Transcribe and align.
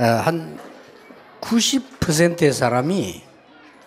어, 0.00 0.04
한 0.04 0.58
90%의 1.40 2.52
사람이 2.52 3.22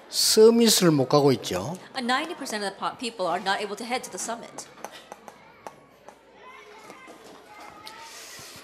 서밋을 0.10 0.92
못 0.92 1.10
가고 1.10 1.32
있죠. 1.34 1.76
And 1.96 2.12
90% 2.12 2.42
of 2.42 2.62
the 2.62 2.98
people 3.00 3.28
are 3.28 3.42
not 3.42 3.60
able 3.62 3.76
to 3.76 3.86
head 3.86 4.04
to 4.04 4.12
the 4.12 4.22
summit. 4.22 4.68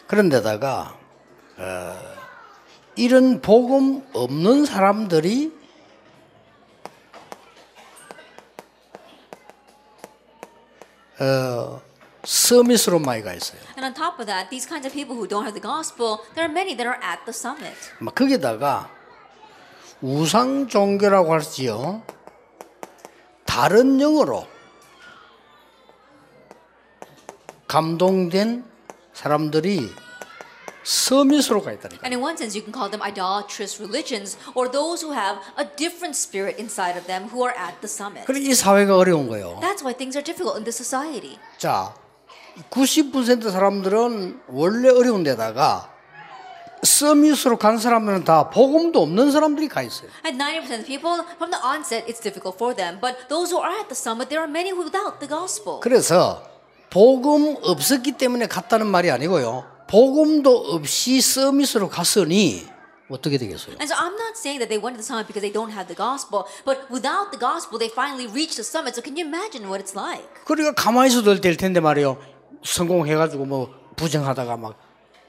그런데다가 0.08 0.98
어, 1.58 1.96
이런 2.96 3.42
복음 3.42 4.06
없는 4.14 4.66
사람들이 4.66 5.54
어, 11.20 11.82
서밋으로 12.24 13.00
많이 13.00 13.24
가 13.24 13.34
있어요. 13.34 13.60
And 13.78 13.86
on 13.86 13.94
top 13.94 14.20
of 14.20 14.26
that, 14.28 14.50
these 14.50 14.68
kinds 14.68 14.86
of 14.86 14.94
people 14.94 15.16
who 15.16 15.28
don't 15.28 15.44
have 15.44 15.54
the 15.54 15.62
gospel, 15.62 16.20
there 16.36 16.46
are 16.46 16.52
many 16.52 16.76
that 16.76 16.86
are 16.88 17.00
at 17.02 17.26
the 17.26 17.34
summit. 17.34 17.74
막 18.00 18.14
거기다가 18.16 18.90
우상 20.02 20.68
종교라고 20.68 21.32
할지요. 21.34 22.04
다른 23.46 24.00
영어로 24.00 24.48
감동된 27.68 28.66
사람들이 29.14 29.90
서밋으로 30.84 31.62
가 31.62 31.72
있다니까. 31.72 32.02
And 32.04 32.16
in 32.16 32.22
one 32.22 32.36
sense, 32.36 32.58
you 32.58 32.64
can 32.64 32.74
call 32.74 32.90
them 32.90 33.02
idolatrous 33.02 33.80
religions 33.80 34.38
or 34.56 34.70
those 34.70 35.06
who 35.06 35.14
have 35.14 35.40
a 35.58 35.66
different 35.78 36.18
spirit 36.18 36.58
inside 36.58 36.98
of 36.98 37.06
them 37.06 37.30
who 37.30 37.46
are 37.46 37.54
at 37.56 37.80
the 37.82 37.88
summit. 37.88 38.26
그래 38.26 38.40
이 38.40 38.54
사회가 38.56 38.98
어려운 38.98 39.28
거예요. 39.28 39.60
That's 39.62 39.84
why 39.84 39.94
things 39.94 40.18
are 40.18 40.26
difficult 40.26 40.58
in 40.58 40.64
this 40.64 40.76
society. 40.78 41.38
자, 41.58 41.94
90% 42.70 43.52
사람들은 43.52 44.42
원래 44.50 44.90
어려운 44.90 45.24
데다가 45.24 45.90
서밋으로 46.84 47.58
간 47.58 47.78
사람들은 47.78 48.24
다 48.24 48.50
복음도 48.50 49.02
없는 49.04 49.32
사람들이 49.32 49.68
가 49.68 49.82
있어요. 49.82 50.10
And 50.26 50.42
90% 50.42 50.80
of 50.80 50.86
people, 50.86 51.24
from 51.38 51.52
the 51.52 51.62
onset, 51.64 52.06
it's 52.08 52.22
difficult 52.22 52.58
for 52.58 52.76
them. 52.76 53.00
But 53.00 53.28
those 53.30 53.54
who 53.54 53.62
are 53.62 53.74
at 53.80 53.88
the 53.88 53.96
summit, 53.96 54.30
there 54.30 54.42
are 54.42 54.50
many 54.50 54.74
without 54.74 55.20
the 55.20 55.30
gospel. 55.30 55.80
그래서 55.82 56.44
복음 56.90 57.56
없었기 57.62 58.14
때문에 58.14 58.48
갔다는 58.48 58.88
말이 58.88 59.12
아니고요. 59.12 59.64
복음도 59.88 60.56
없이 60.58 61.22
서밋으로 61.22 61.90
갔으니 61.90 62.66
어떻게 63.10 63.38
되겠어요? 63.38 63.76
And 63.78 63.92
so 63.92 63.96
I'm 63.96 64.16
not 64.16 64.40
saying 64.40 64.60
that 64.64 64.70
they 64.72 64.80
went 64.80 64.96
to 64.96 65.04
the 65.04 65.06
summit 65.06 65.28
because 65.28 65.44
they 65.44 65.52
don't 65.52 65.70
have 65.70 65.86
the 65.86 65.96
gospel, 65.96 66.48
but 66.66 66.88
without 66.90 67.30
the 67.30 67.38
gospel, 67.38 67.78
they 67.78 67.92
finally 67.92 68.26
reached 68.32 68.56
the 68.58 68.66
summit. 68.66 68.96
So 68.96 69.04
can 69.04 69.16
you 69.20 69.28
imagine 69.28 69.68
what 69.68 69.84
it's 69.84 69.94
like? 69.94 70.24
그러니까 70.46 70.74
가만히 70.74 71.12
있어도 71.12 71.40
될 71.40 71.58
텐데 71.58 71.80
말이에요. 71.80 72.18
성공해가지고 72.64 73.46
뭐 73.46 73.74
부정하다가 73.96 74.58
막 74.58 74.76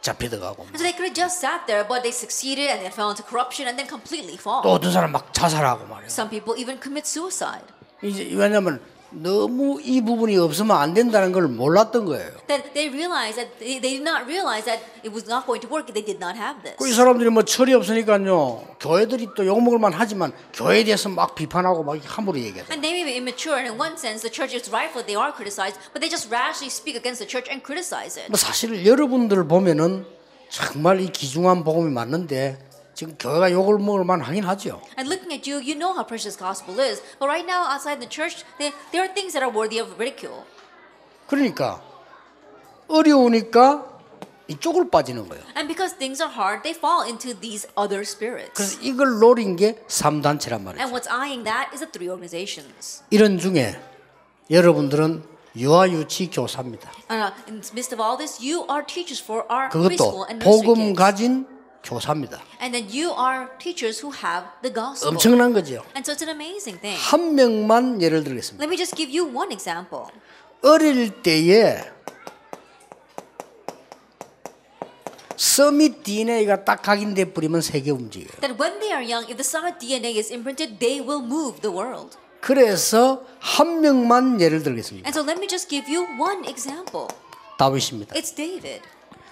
잡히다가고 0.00 0.62
And 0.64 0.76
so 0.76 0.82
they 0.82 0.92
could 0.92 1.06
have 1.06 1.14
just 1.14 1.38
sat 1.40 1.66
there, 1.66 1.86
but 1.86 2.02
they 2.02 2.10
succeeded 2.12 2.68
and 2.70 2.80
they 2.82 2.90
fell 2.90 3.10
into 3.10 3.22
corruption 3.22 3.68
and 3.68 3.78
then 3.78 3.86
completely 3.88 4.34
fall. 4.34 4.62
또 4.62 4.72
어떤 4.72 4.90
사람 4.92 5.12
막 5.12 5.32
자살하고 5.32 5.86
말이에요. 5.86 6.10
Some 6.10 6.28
people 6.28 6.58
even 6.58 6.80
commit 6.80 7.06
suicide. 7.06 7.66
이제 8.02 8.28
왜냐면 8.34 8.82
너무 9.12 9.80
이 9.82 10.00
부분이 10.00 10.36
없으면 10.36 10.76
안 10.76 10.94
된다는 10.94 11.32
걸 11.32 11.48
몰랐던 11.48 12.06
거예요. 12.06 12.30
Then 12.46 12.62
they 12.74 12.88
realized 12.88 13.36
that 13.36 13.58
they, 13.58 13.80
they 13.80 13.98
did 13.98 14.02
not 14.02 14.24
realize 14.26 14.64
that 14.64 14.82
it 15.04 15.12
was 15.12 15.28
not 15.28 15.46
going 15.46 15.60
to 15.60 15.68
work. 15.70 15.86
They 15.92 16.04
did 16.04 16.18
not 16.18 16.36
have 16.36 16.62
this. 16.62 16.76
그이 16.76 16.92
사람들이 16.92 17.30
뭐 17.30 17.42
철이 17.42 17.74
없으니까요. 17.74 18.76
교회들이 18.80 19.28
또 19.36 19.46
욕먹을만 19.46 19.92
하지만 19.92 20.32
교회에 20.52 20.84
대해서 20.84 21.08
막 21.08 21.34
비판하고 21.34 21.84
막 21.84 21.98
함부로 22.04 22.38
얘기하죠. 22.38 22.72
And 22.72 22.82
they 22.82 22.96
may 22.96 23.04
be 23.04 23.14
immature, 23.14 23.56
and 23.56 23.70
in 23.70 23.78
one 23.78 23.94
sense, 23.96 24.22
the 24.22 24.32
church 24.32 24.56
is 24.56 24.70
rightful, 24.70 25.04
they 25.04 25.16
are 25.16 25.32
criticized, 25.32 25.78
but 25.92 26.00
they 26.00 26.08
just 26.08 26.32
rashly 26.32 26.68
speak 26.72 26.96
against 26.96 27.20
the 27.20 27.28
church 27.28 27.48
and 27.52 27.62
criticize 27.62 28.18
it. 28.18 28.30
뭐 28.30 28.36
사실 28.36 28.86
여러분들 28.86 29.46
보면은 29.46 30.04
정말 30.48 31.00
이 31.00 31.08
기중한 31.08 31.64
복음이 31.64 31.92
맞는데 31.92 32.58
지금 32.94 33.16
교회가 33.18 33.50
욕을 33.52 33.78
먹을 33.78 34.04
만 34.04 34.20
하긴 34.20 34.44
하죠. 34.44 34.80
And 34.98 35.08
looking 35.08 35.32
at 35.32 35.48
you, 35.48 35.60
you 35.60 35.74
know 35.74 35.92
how 35.94 36.04
precious 36.06 36.36
gospel 36.36 36.78
is. 36.80 37.00
But 37.18 37.28
right 37.28 37.46
now, 37.46 37.64
outside 37.64 38.00
the 38.00 38.08
church, 38.08 38.44
there, 38.58 38.72
there 38.92 39.02
are 39.02 39.12
things 39.14 39.32
that 39.32 39.42
are 39.42 39.50
worthy 39.52 39.80
of 39.80 39.94
ridicule. 39.98 40.44
그러니까 41.26 41.80
어려우니까 42.88 43.88
이쪽을 44.48 44.90
빠지는 44.90 45.28
거예요. 45.28 45.42
And 45.56 45.66
because 45.68 45.96
things 45.96 46.22
are 46.22 46.30
hard, 46.32 46.62
they 46.62 46.76
fall 46.76 47.06
into 47.08 47.32
these 47.38 47.66
other 47.76 48.02
spirits. 48.02 48.52
그래서 48.54 48.78
이걸 48.82 49.18
노린 49.18 49.56
게 49.56 49.82
3단체란 49.88 50.60
말이죠. 50.62 50.82
And 50.82 50.92
what's 50.92 51.08
eyeing 51.08 51.44
that 51.44 51.70
is 51.72 51.80
the 51.80 51.90
three 51.90 52.10
organizations. 52.10 53.02
이런 53.10 53.38
중에 53.38 53.80
여러분들은 54.50 55.24
유아유치 55.56 56.30
교사입니다. 56.30 56.90
Uh, 57.08 57.32
in 57.48 57.60
the 57.60 57.72
midst 57.72 57.94
of 57.94 58.00
all 58.02 58.16
this, 58.18 58.40
you 58.42 58.66
are 58.68 58.84
teachers 58.84 59.22
for 59.22 59.44
our 59.48 59.68
그것도 59.70 59.88
preschool 59.88 60.26
and 60.28 60.44
nursery 60.44 60.66
복음 60.66 60.74
kids. 60.92 60.98
가진 60.98 61.46
교사입니다. 61.82 62.40
And 62.60 62.72
then 62.72 62.88
you 62.88 63.12
are 63.12 63.48
teachers 63.58 64.04
who 64.04 64.14
have 64.14 64.46
the 64.62 64.72
gospel. 64.72 65.12
엄청난 65.12 65.52
거죠. 65.52 65.82
And 65.94 66.02
so 66.04 66.14
it's 66.14 66.22
an 66.22 66.30
amazing 66.30 66.80
thing. 66.80 66.98
한 66.98 67.34
명만 67.34 68.00
예를 68.00 68.24
들겠습니다. 68.24 68.62
Let 68.62 68.70
me 68.70 68.76
just 68.76 68.96
give 68.96 69.10
you 69.12 69.28
one 69.28 69.52
example. 69.52 70.06
어릴 70.62 71.22
때에 71.22 71.82
서밋 75.36 76.04
DNA가 76.04 76.64
딱 76.64 76.82
각인돼 76.82 77.32
버리면 77.32 77.62
세계 77.62 77.90
움직여요. 77.90 78.40
That 78.40 78.54
when 78.60 78.78
they 78.78 78.92
are 78.94 79.02
young, 79.02 79.26
if 79.28 79.36
the 79.36 79.44
summit 79.44 79.78
DNA 79.78 80.16
is 80.16 80.32
imprinted, 80.32 80.78
they 80.78 81.00
will 81.04 81.24
move 81.24 81.60
the 81.60 81.74
world. 81.74 82.16
그래서 82.40 83.24
한 83.40 83.80
명만 83.80 84.40
예를 84.40 84.62
들겠습니다. 84.62 85.06
And 85.06 85.18
so 85.18 85.22
let 85.26 85.40
me 85.40 85.48
just 85.48 85.68
give 85.68 85.92
you 85.92 86.06
one 86.18 86.46
example. 86.46 87.08
다윗입니다. 87.58 88.14
It's 88.14 88.34
David. 88.34 88.82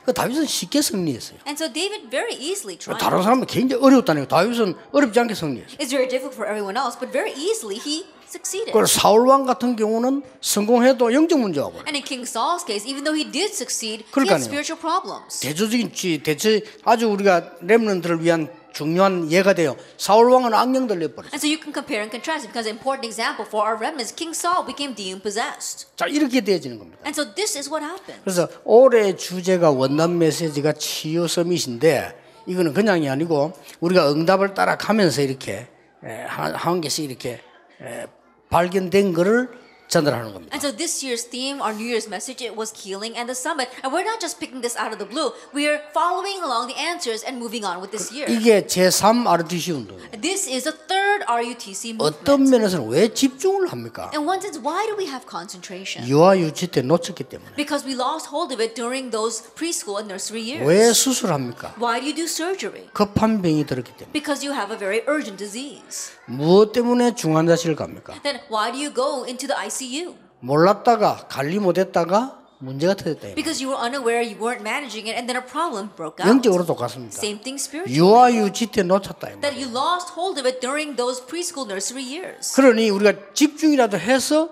그 0.05 0.13
다윗은 0.13 0.47
쉽게 0.47 0.83
승리했어요. 0.83 1.39
And 1.47 1.63
so 1.63 1.73
David 1.73 2.09
very 2.11 2.35
easily 2.35 2.77
triumphed. 2.79 2.99
다른 3.05 3.23
사람은 3.23 3.47
굉장히 3.47 3.83
어려웠다는 3.83 4.27
거예요. 4.27 4.29
다윗은 4.29 4.75
어렵지 4.93 5.21
않게 5.21 5.35
승리했어요. 5.35 5.77
It's 5.79 5.91
very 5.91 6.09
difficult 6.09 6.35
for 6.35 6.49
everyone 6.49 6.77
else, 6.77 6.99
but 6.99 7.13
very 7.13 7.33
easily 7.37 7.77
he 7.79 8.07
succeeded. 8.27 8.73
그리고 8.73 8.87
사울 8.87 9.27
왕 9.27 9.45
같은 9.45 9.77
경우는 9.77 10.23
성공해도 10.41 11.13
영적 11.13 11.39
문제가 11.39 11.67
와요. 11.67 11.83
And 11.87 11.97
in 11.97 12.03
King 12.05 12.23
Saul's 12.27 12.65
case, 12.65 12.87
even 12.89 13.05
though 13.05 13.15
he 13.15 13.31
did 13.31 13.53
succeed, 13.53 14.05
he 14.05 14.11
그러니까요. 14.13 14.39
had 14.39 14.43
spiritual 14.47 14.79
problems. 14.81 15.41
대조적인 15.41 15.93
지 15.93 16.23
대체 16.23 16.63
아주 16.85 17.09
우리가 17.11 17.59
렘넌트를 17.61 18.23
위한 18.25 18.49
중요한 18.73 19.31
예가 19.31 19.55
돼요. 19.55 19.77
사울 19.97 20.31
왕은 20.31 20.55
악령들 20.55 20.99
내버렸어요. 20.99 21.31
And 21.35 21.39
so 21.41 21.49
you 21.49 21.59
can 21.61 21.73
compare 21.73 22.01
and 22.03 22.11
contrast 22.11 22.47
it 22.47 22.53
because 22.53 22.67
an 22.69 22.77
important 22.77 23.07
example 23.07 23.47
for 23.47 23.67
our 23.67 23.77
remnants, 23.77 24.15
King 24.15 24.35
Saul 24.35 24.67
became 24.67 24.95
demon 24.95 25.21
possessed. 25.21 25.87
자 25.97 26.07
이렇게 26.07 26.41
되어지는 26.41 26.79
겁니다. 26.79 26.99
And 27.05 27.15
so 27.15 27.35
this 27.35 27.57
is 27.57 27.69
what 27.69 27.85
happened. 27.85 28.23
그래서 28.25 28.49
올해 28.65 29.17
주제가 29.17 29.71
원단 29.71 30.19
메시지가 30.19 30.75
치유 30.75 31.27
서밋인데 31.29 32.17
이거는 32.47 32.73
그냥이 32.73 33.09
아니고 33.09 33.53
우리가 33.81 34.11
응답을 34.13 34.55
따라 34.55 34.77
가면서 34.77 35.23
이렇게 35.23 35.69
에, 36.05 36.23
한, 36.27 36.55
한 36.55 36.81
개씩 36.81 37.05
이렇게 37.05 37.41
에, 37.83 38.07
발견된 38.49 39.13
거를 39.13 39.49
전달하는 39.90 40.34
겁니다. 40.34 40.50
And 40.52 40.62
so 40.66 40.76
this 40.76 41.06
year's 41.06 41.30
theme, 41.30 41.62
our 41.62 41.72
New 41.72 41.86
Year's 41.86 42.10
message, 42.10 42.42
it 42.42 42.58
was 42.58 42.74
healing 42.74 43.14
and 43.16 43.30
the 43.30 43.38
summit. 43.38 43.70
And 43.84 43.94
we're 43.94 44.04
not 44.04 44.20
just 44.20 44.40
picking 44.42 44.62
this 44.62 44.76
out 44.76 44.92
of 44.92 44.98
the 44.98 45.06
blue. 45.06 45.30
We 45.54 45.70
are 45.70 45.80
following 45.94 46.42
along 46.42 46.74
the 46.74 46.76
answers 46.76 47.22
and 47.22 47.38
moving 47.38 47.64
on 47.64 47.80
with 47.80 47.92
this 47.94 48.10
year. 48.12 48.26
이게 48.26 48.66
제3 48.66 49.24
RTC 49.30 49.72
운동이에요. 49.78 50.10
This 50.20 50.50
is 50.50 50.66
the 50.66 50.74
third 50.90 51.24
RUTC 51.30 51.96
어떤 52.02 52.50
movement. 52.50 52.50
면에서는 52.50 52.90
왜 52.90 53.14
집중을 53.14 53.72
합니까? 53.72 54.10
In 54.14 54.26
one 54.26 54.42
sense, 54.42 54.58
why 54.58 54.90
do 54.90 54.98
we 54.98 55.06
have 55.06 55.30
concentration? 55.30 56.10
유아 56.10 56.38
유치 56.40 56.68
때 56.68 56.82
놓쳤기 56.82 57.24
때문에. 57.30 57.54
Because 57.56 57.86
we 57.86 57.94
lost 57.94 58.34
hold 58.34 58.52
of 58.52 58.60
it 58.60 58.74
during 58.74 59.14
those 59.14 59.46
preschool 59.54 60.02
and 60.02 60.10
nursery 60.10 60.42
years. 60.42 60.66
왜 60.66 60.92
수술합니까? 60.92 61.78
Why 61.78 62.02
do 62.02 62.10
you 62.10 62.16
do 62.18 62.26
surgery? 62.26 62.90
급한 62.92 63.42
병이 63.42 63.66
들었기 63.70 63.94
때문에. 64.02 64.12
Because 64.12 64.42
you 64.42 64.52
have 64.58 64.74
a 64.74 64.78
very 64.78 65.06
urgent 65.08 65.38
disease. 65.38 66.12
무엇 66.31 66.73
때문에 66.73 67.15
중환자실 67.15 67.75
갑니까? 67.77 68.21
Then 68.23 68.41
why 68.51 68.71
do 68.73 68.79
you 68.81 68.95
go 68.95 69.25
into 69.27 69.47
the 69.49 69.57
ICU? 69.59 70.15
몰랐다가 70.41 71.27
관리 71.29 71.59
못했다가 71.59 72.39
문제가 72.59 72.95
터졌다. 72.95 73.35
Because 73.35 73.63
you 73.65 73.73
were 73.73 73.81
unaware, 73.81 74.21
you 74.23 74.37
weren't 74.39 74.63
managing 74.63 75.09
it, 75.09 75.17
and 75.17 75.27
then 75.27 75.37
a 75.37 75.45
problem 75.45 75.91
broke 75.97 76.21
out. 76.23 76.29
영적으로 76.29 76.65
똑같습니다. 76.67 77.17
Same 77.17 77.41
thing 77.41 77.57
spiritually. 77.59 77.97
유아 77.97 78.33
유치 78.33 78.67
때 78.67 78.83
놓쳤다. 78.83 79.31
이 79.31 79.41
That 79.41 79.57
you 79.57 79.69
lost 79.73 80.13
hold 80.15 80.39
of 80.39 80.47
it 80.47 80.61
during 80.61 80.95
those 80.97 81.25
preschool 81.25 81.67
nursery 81.67 82.05
years. 82.05 82.53
그러니 82.55 82.91
우리가 82.91 83.33
집중이라도 83.35 83.99
해서 83.99 84.51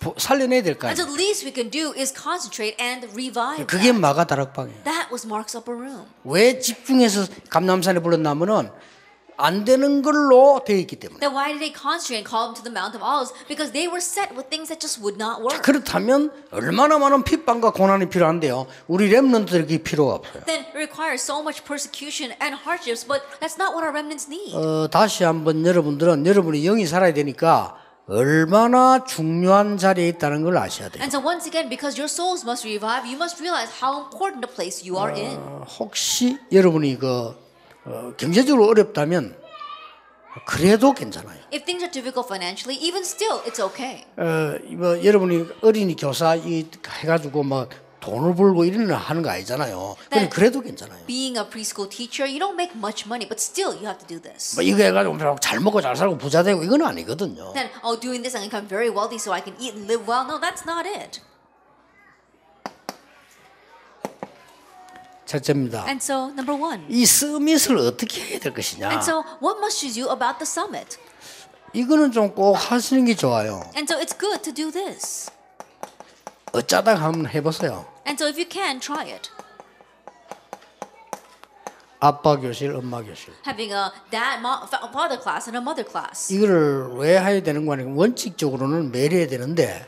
보- 0.00 0.14
살려내야 0.18 0.62
될거 0.62 0.88
And 0.88 1.00
the 1.00 1.14
least 1.14 1.46
we 1.46 1.52
can 1.54 1.70
do 1.70 1.94
is 1.96 2.12
concentrate 2.12 2.76
and 2.82 3.06
revive. 3.14 3.64
그게 3.66 3.94
that. 3.94 3.98
마가 3.98 4.26
다락방이에요. 4.26 4.82
That 4.82 5.08
was 5.14 5.24
Mark's 5.26 5.54
upper 5.56 5.78
room. 5.78 6.06
왜 6.24 6.58
집중해서 6.58 7.26
감남산에 7.48 8.00
불렀냐면은 8.00 8.70
안 9.36 9.64
되는 9.64 10.02
걸로 10.02 10.60
되어 10.64 10.76
있기 10.76 10.96
때문에. 10.96 11.20
Then 11.20 11.34
why 11.34 11.52
did 11.52 11.60
they 11.60 11.72
concentrate 11.72 12.22
and 12.22 12.28
call 12.28 12.48
them 12.48 12.54
to 12.54 12.62
the 12.62 12.72
Mount 12.72 12.94
of 12.94 13.02
Olives? 13.02 13.32
Because 13.48 13.72
they 13.72 13.88
were 13.88 14.02
set 14.02 14.30
with 14.34 14.48
things 14.48 14.68
that 14.70 14.78
just 14.80 15.00
would 15.02 15.18
not 15.18 15.42
work. 15.42 15.62
그렇다면 15.62 16.30
얼마나 16.50 16.98
많은 16.98 17.24
핍박과 17.24 17.72
고난이 17.72 18.08
필요한데요. 18.08 18.66
우리 18.86 19.08
렘넌트들이 19.08 19.82
필요가 19.82 20.14
없어요. 20.22 20.44
Then 20.46 20.64
it 20.64 20.72
requires 20.76 21.22
so 21.22 21.42
much 21.42 21.64
persecution 21.64 22.32
and 22.40 22.54
hardships, 22.54 23.02
but 23.06 23.22
that's 23.40 23.58
not 23.58 23.74
what 23.74 23.82
our 23.82 23.90
remnants 23.92 24.28
need. 24.30 24.54
어, 24.54 24.88
다시 24.88 25.24
한번 25.24 25.64
여러분들은 25.66 26.26
여러분이 26.26 26.62
영이 26.62 26.86
살아야 26.86 27.12
되니까 27.12 27.76
얼마나 28.06 29.02
중요한 29.04 29.78
자리에 29.78 30.08
있다는 30.08 30.42
걸 30.44 30.58
아셔야 30.58 30.90
돼요. 30.90 31.00
And 31.02 31.10
so 31.10 31.24
once 31.24 31.48
again, 31.48 31.68
because 31.68 31.96
your 31.98 32.08
souls 32.08 32.44
must 32.44 32.64
revive, 32.68 33.08
you 33.08 33.16
must 33.16 33.40
realize 33.40 33.72
how 33.82 34.04
important 34.04 34.44
the 34.44 34.52
place 34.52 34.84
you 34.84 35.00
are 35.00 35.10
in. 35.12 35.38
어, 35.40 35.64
혹시 35.80 36.38
여러분이 36.52 36.98
그 36.98 37.34
어, 37.86 38.12
경제적으로 38.16 38.66
어렵다면 38.68 39.36
그래도 40.46 40.92
괜찮아요. 40.92 41.38
If 41.52 41.64
things 41.64 41.84
are 41.84 41.90
difficult 41.92 42.26
financially, 42.26 42.76
even 42.82 43.02
still, 43.02 43.40
it's 43.44 43.60
okay. 43.60 44.04
어, 44.16 44.58
뭐 44.76 45.04
여러분이 45.04 45.46
어린이 45.62 45.94
교사 45.94 46.34
이 46.34 46.66
해가지고 46.88 47.42
막 47.44 47.68
돈을 48.00 48.34
벌고 48.34 48.64
이런 48.64 48.82
일 48.88 48.92
하는 48.92 49.22
거 49.22 49.30
아니잖아요. 49.30 49.96
네. 50.10 50.28
그래도 50.28 50.60
괜찮아요. 50.60 51.06
Being 51.06 51.38
a 51.38 51.44
preschool 51.48 51.88
teacher, 51.88 52.28
you 52.28 52.38
don't 52.38 52.54
make 52.54 52.76
much 52.76 53.06
money, 53.06 53.26
but 53.26 53.40
still 53.40 53.72
you 53.72 53.86
have 53.86 53.98
to 53.98 54.06
do 54.06 54.20
this. 54.20 54.56
뭐 54.56 54.62
이거 54.62 54.82
해가지고 54.82 55.38
잘 55.40 55.60
먹고 55.60 55.80
잘 55.80 55.96
살고 55.96 56.18
부자 56.18 56.42
되고 56.42 56.62
이건 56.62 56.82
아니거든요. 56.82 57.54
Then, 57.54 57.70
oh, 57.82 57.98
doing 57.98 58.20
this, 58.22 58.36
I 58.36 58.42
can 58.42 58.50
become 58.50 58.68
very 58.68 58.90
wealthy 58.90 59.16
so 59.16 59.32
I 59.32 59.40
can 59.40 59.54
eat 59.58 59.72
and 59.74 59.86
live 59.88 60.04
well. 60.06 60.26
No, 60.26 60.38
that's 60.38 60.66
not 60.66 60.84
it. 60.84 61.22
첫째입니다. 65.44 65.84
And 65.86 66.02
so, 66.02 66.28
number 66.30 66.54
one. 66.54 66.84
이 66.88 67.04
서밋을 67.04 67.76
어떻게 67.78 68.22
해야 68.22 68.38
될 68.38 68.54
것이냐. 68.54 68.88
And 68.90 69.02
so, 69.02 69.24
what 69.42 69.58
must 69.58 69.84
you 69.84 69.92
do 69.92 70.12
about 70.12 70.38
the 70.38 70.46
summit? 70.46 70.96
이거는 71.72 72.12
좀 72.12 72.34
꼭 72.34 72.54
하시는 72.54 73.04
게 73.04 73.14
좋아요. 73.16 73.62
And 73.76 73.90
so, 73.92 73.98
it's 74.00 74.16
good 74.18 74.42
to 74.42 74.52
do 74.54 74.70
this. 74.70 75.30
어쩌다 76.52 76.94
한번 76.94 77.26
해보세요. 77.28 77.84
And 78.06 78.14
so, 78.22 78.28
if 78.28 78.38
you 78.38 78.46
can, 78.48 78.78
try 78.80 79.10
it. 79.10 79.30
아빠 82.00 82.36
교실, 82.36 82.70
엄마 82.76 83.02
교실. 83.02 83.32
Having 83.46 83.72
a 83.72 83.90
dad, 84.10 84.38
mom, 84.40 84.68
fa- 84.68 84.88
father 84.92 85.18
class 85.20 85.48
and 85.48 85.56
a 85.56 85.62
mother 85.62 85.84
class. 85.88 86.32
이거를 86.32 86.90
왜 86.98 87.18
해야 87.18 87.42
되는 87.42 87.64
거냐? 87.66 87.84
원칙적으로는 87.96 88.92
매일 88.92 89.12
해야 89.12 89.26
되는데 89.26 89.86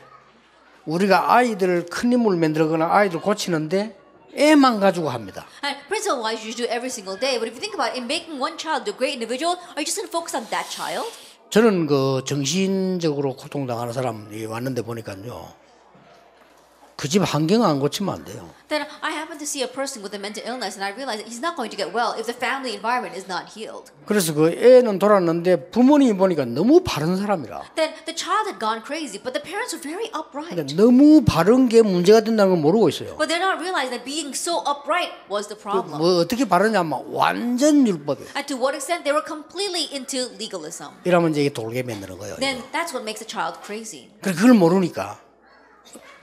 우리가 0.85 1.31
아이들 1.33 1.85
큰 1.85 2.11
인물 2.13 2.37
만들거나 2.37 2.87
아이들 2.91 3.21
고치는데 3.21 3.95
애만 4.35 4.79
가지고 4.79 5.09
합니다. 5.09 5.45
And 5.63 5.77
principle 5.87 6.21
wise, 6.21 6.45
you 6.45 6.53
do 6.53 6.65
every 6.65 6.89
single 6.89 7.17
day. 7.19 7.37
But 7.39 7.47
if 7.47 7.55
you 7.55 7.61
think 7.61 7.73
about 7.73 7.93
it, 7.93 7.97
in 7.97 8.07
making 8.07 8.39
one 8.39 8.57
child 8.57 8.87
a 8.87 8.93
great 8.95 9.13
individual, 9.13 9.55
are 9.75 9.81
you 9.81 9.85
just 9.85 9.97
going 9.97 10.07
to 10.07 10.11
focus 10.11 10.35
on 10.35 10.45
that 10.49 10.69
child? 10.69 11.07
저는 11.49 11.87
그 11.87 12.23
정신적으로 12.25 13.35
고통당하는 13.35 13.93
사람이 13.93 14.45
왔는데 14.45 14.81
보니까요. 14.81 15.66
그 16.97 17.07
집 17.07 17.21
환경 17.21 17.63
안 17.63 17.79
고치면 17.79 18.13
안 18.15 18.25
돼요. 18.25 18.49
Then 18.69 18.83
I 18.99 19.13
happen 19.13 19.37
to 19.37 19.45
see 19.45 19.61
a 19.63 19.69
person 19.71 20.01
with 20.03 20.11
a 20.11 20.19
mental 20.19 20.43
illness, 20.43 20.75
and 20.75 20.83
I 20.83 20.91
realize 20.91 21.21
that 21.21 21.29
he's 21.29 21.39
not 21.39 21.55
going 21.55 21.69
to 21.69 21.77
get 21.77 21.93
well 21.93 22.17
if 22.17 22.25
the 22.25 22.33
family 22.35 22.73
environment 22.73 23.13
is 23.15 23.29
not 23.29 23.53
healed. 23.53 23.93
그래서 24.09 24.33
그 24.33 24.49
애는 24.51 24.97
돌았는데 24.99 25.69
부모님이 25.69 26.17
보니까 26.17 26.43
너무 26.45 26.81
바른 26.83 27.15
사람이라. 27.15 27.77
Then 27.77 27.93
the 28.09 28.17
child 28.17 28.49
had 28.49 28.57
gone 28.59 28.81
crazy, 28.83 29.21
but 29.21 29.31
the 29.31 29.39
parents 29.39 29.71
were 29.71 29.79
very 29.79 30.09
upright. 30.11 30.57
근데 30.57 30.73
너무 30.73 31.21
바른 31.23 31.69
게 31.69 31.83
문제가 31.85 32.19
된다는 32.25 32.57
걸 32.57 32.59
모르고 32.65 32.89
있어요. 32.89 33.15
But 33.15 33.29
they're 33.29 33.39
not 33.39 33.61
realizing 33.61 33.93
that 33.93 34.03
being 34.03 34.33
so 34.33 34.65
upright 34.65 35.13
was 35.29 35.47
the 35.47 35.55
problem. 35.55 36.01
뭐 36.01 36.25
어떻게 36.25 36.43
바르냐면 36.49 37.05
완전 37.13 37.85
율법이에요. 37.87 38.33
And 38.35 38.49
to 38.49 38.57
what 38.57 38.73
extent 38.75 39.05
they 39.05 39.13
were 39.13 39.23
completely 39.23 39.85
into 39.93 40.33
legalism. 40.35 40.97
이러면 41.05 41.31
이제 41.31 41.47
돌게 41.53 41.85
만드는 41.85 42.17
거예요. 42.17 42.35
Then 42.41 42.65
that's 42.73 42.89
what 42.91 43.05
makes 43.05 43.21
a 43.23 43.29
child 43.29 43.61
crazy. 43.63 44.09
그걸 44.19 44.57
모르니까 44.57 45.21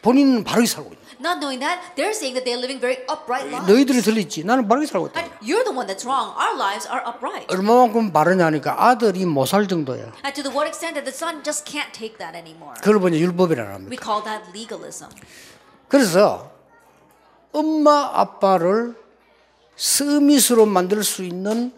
본인은 0.03 0.45
바르게 0.45 0.67
살고 0.67 0.91
있는. 0.93 1.05
Not 1.21 1.41
knowing 1.41 1.61
that, 1.61 1.81
they're 1.97 2.13
saying 2.13 2.35
that 2.37 2.45
they're 2.45 2.61
living 2.61 2.79
very 2.81 3.01
upright 3.09 3.49
lives. 3.49 3.65
너희들이 3.71 4.03
들렸지. 4.03 4.45
나는 4.45 4.69
바르게 4.69 4.87
살고 4.87 5.09
있다. 5.09 5.21
And 5.21 5.33
you're 5.41 5.65
the 5.65 5.73
one 5.73 5.87
that's 5.89 6.05
wrong. 6.05 6.37
Our 6.37 6.53
lives 6.59 6.87
are 6.89 7.01
upright. 7.07 7.49
얼마만큼 7.49 8.13
바르냐니까 8.13 8.77
아들이 8.77 9.25
못 9.25 9.47
살 9.47 9.67
정도야. 9.67 10.13
And 10.25 10.35
to 10.37 10.43
the 10.43 10.53
what 10.53 10.69
extent 10.69 10.95
that 11.01 11.09
the 11.09 11.15
son 11.15 11.43
just 11.43 11.65
can't 11.65 11.93
take 11.97 12.19
that 12.19 12.37
anymore. 12.37 12.75
그걸 12.83 13.01
보니 13.01 13.17
율법이라 13.23 13.65
합니다. 13.73 13.89
We 13.89 13.97
call 13.97 14.21
that 14.25 14.51
legalism. 14.53 15.09
그래서 15.89 16.51
엄마 17.53 18.11
아빠를 18.13 18.97
서밋으로 19.77 20.67
만들 20.67 21.03
수 21.05 21.23
있는 21.25 21.73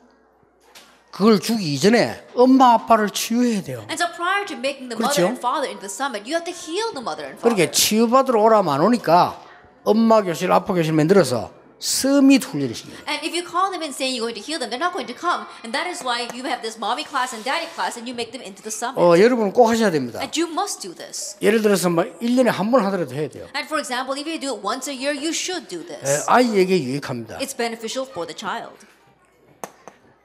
그걸 1.11 1.41
주기 1.41 1.73
이전에 1.75 2.26
엄마 2.35 2.75
아빠를 2.75 3.08
치유해야 3.11 3.62
돼요. 3.62 3.79
And 3.88 3.94
so 3.94 4.06
prior 4.14 4.44
to 4.47 4.56
making 4.56 4.88
the 4.91 4.97
그렇죠. 4.97 5.23
mother 5.23 5.26
and 5.32 5.38
father 5.41 5.69
into 5.69 5.81
the 5.81 5.93
summit, 5.93 6.29
you 6.29 6.37
have 6.37 6.44
to 6.44 6.53
heal 6.53 6.93
the 6.93 7.00
mother 7.00 7.25
and 7.25 7.41
father. 7.41 7.56
그러니까 7.56 7.73
치유받으러 7.73 8.41
오라면 8.43 8.69
안 8.75 8.81
오니까 8.82 9.41
엄마 9.85 10.20
교실, 10.23 10.53
아빠 10.53 10.75
교실 10.75 10.93
만들어서 10.93 11.53
서밋 11.79 12.44
훈련을 12.44 12.75
시켜요. 12.75 12.97
And 13.08 13.25
if 13.25 13.32
you 13.32 13.44
call 13.49 13.73
them 13.73 13.81
and 13.81 13.97
saying 13.97 14.12
you're 14.17 14.29
going 14.29 14.37
to 14.37 14.44
heal 14.44 14.61
them, 14.61 14.69
they're 14.69 14.81
not 14.81 14.93
going 14.93 15.08
to 15.08 15.17
come. 15.17 15.49
And 15.64 15.73
that 15.73 15.88
is 15.88 16.05
why 16.05 16.29
you 16.37 16.44
have 16.44 16.61
this 16.61 16.76
mommy 16.76 17.05
class 17.05 17.32
and 17.32 17.41
daddy 17.44 17.69
class 17.73 17.97
and 17.97 18.05
you 18.08 18.12
make 18.17 18.32
them 18.32 18.44
into 18.44 18.61
the 18.61 18.73
summit. 18.73 19.00
어, 19.00 19.17
여러분은 19.17 19.53
꼭 19.56 19.69
하셔야 19.73 19.88
됩니다. 19.91 20.20
And 20.20 20.32
you 20.37 20.49
must 20.53 20.81
do 20.85 20.93
this. 20.93 21.37
예를 21.41 21.61
들어서 21.64 21.88
막 21.88 22.05
1년에 22.20 22.53
한 22.53 22.69
번 22.73 22.85
하더라도 22.85 23.14
해야 23.17 23.29
돼요. 23.29 23.49
And 23.56 23.64
for 23.69 23.81
example, 23.81 24.12
if 24.20 24.29
you 24.29 24.37
do 24.41 24.53
it 24.53 24.61
once 24.61 24.85
a 24.88 24.97
year, 24.97 25.17
you 25.17 25.32
should 25.32 25.69
do 25.69 25.81
예, 25.81 25.97
this. 25.97 26.25
아이에게 26.29 26.76
유익합니다. 26.76 27.38
It's 27.41 27.56
beneficial 27.56 28.05
for 28.05 28.29
the 28.29 28.37
child. 28.37 28.76